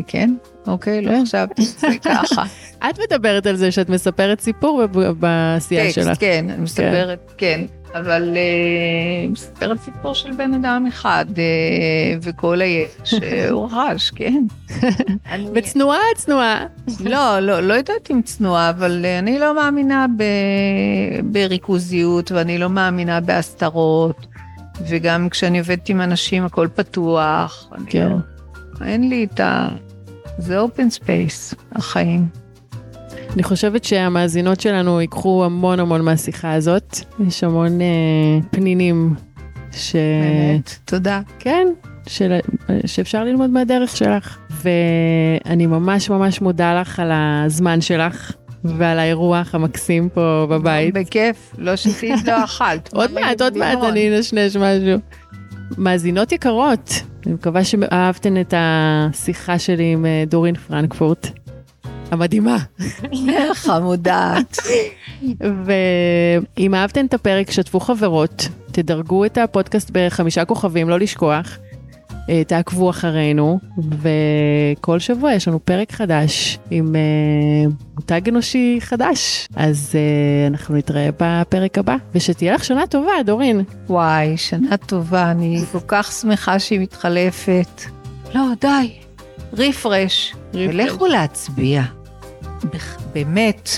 [0.08, 0.34] כן,
[0.68, 1.24] אוקיי, לא כן.
[1.26, 2.44] חשבתי שזה ככה.
[2.90, 4.86] את מדברת על זה שאת מספרת סיפור
[5.20, 6.08] בעשייה שלך.
[6.08, 7.62] טקסט, כן, אני מספרת, כן,
[7.94, 14.44] אבל אה, מספרת סיפור של בן אדם אחד, אה, וכל הידע שהוא רכש, כן.
[15.56, 16.66] וצנועה, צנועה.
[17.00, 20.24] לא, לא, לא יודעת אם צנועה, אבל אה, אני לא מאמינה ב...
[21.24, 24.28] בריכוזיות, ואני לא מאמינה בהסתרות,
[24.90, 27.70] וגם כשאני עובדת עם אנשים הכל פתוח.
[27.76, 28.12] אני כן.
[28.86, 29.68] אין לי את ה...
[30.38, 32.47] זה open space, החיים.
[33.34, 37.00] אני חושבת שהמאזינות שלנו ייקחו המון המון מהשיחה הזאת.
[37.28, 39.16] יש המון אה, פנינים
[39.72, 39.96] ש...
[39.96, 41.22] באמת, תודה.
[41.40, 41.68] כן,
[42.08, 42.40] של...
[42.86, 44.38] שאפשר ללמוד מהדרך שלך.
[44.50, 48.32] ואני ממש ממש מודה לך על הזמן שלך
[48.64, 50.94] ועל האירוח המקסים פה בבית.
[50.94, 52.90] בכיף, לא שתית, לא אכלת.
[52.94, 53.58] עוד מעט, עוד?
[53.58, 55.00] מעט אני אנשנש משהו.
[55.78, 56.94] מאזינות יקרות,
[57.26, 61.28] אני מקווה שאהבתן את השיחה שלי עם אה, דורין פרנקפורט.
[62.12, 62.58] המדהימה.
[63.54, 64.58] חמודעת.
[65.66, 71.58] ואם אהבתן את הפרק, שתפו חברות, תדרגו את הפודקאסט בחמישה כוכבים, לא לשכוח.
[72.30, 73.60] אה, תעקבו אחרינו,
[74.02, 79.48] וכל שבוע יש לנו פרק חדש עם אה, מותג אנושי חדש.
[79.56, 83.62] אז אה, אנחנו נתראה בפרק הבא, ושתהיה לך שנה טובה, דורין.
[83.88, 87.82] וואי, שנה טובה, אני כל כך שמחה שהיא מתחלפת.
[88.36, 88.92] לא, די,
[89.54, 90.36] רפרש.
[90.54, 91.84] ולכו להצביע.
[93.14, 93.70] באמת,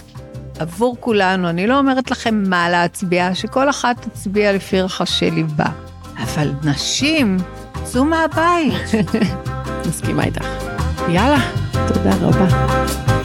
[0.60, 5.65] עבור כולנו, אני לא אומרת לכם מה להצביע, שכל אחת תצביע לפי רחשי ליבה.
[6.23, 7.38] אבל נשים,
[7.84, 8.73] צאו מהבית.
[9.89, 10.45] מסכימה איתך.
[11.10, 13.18] יאללה, תודה רבה.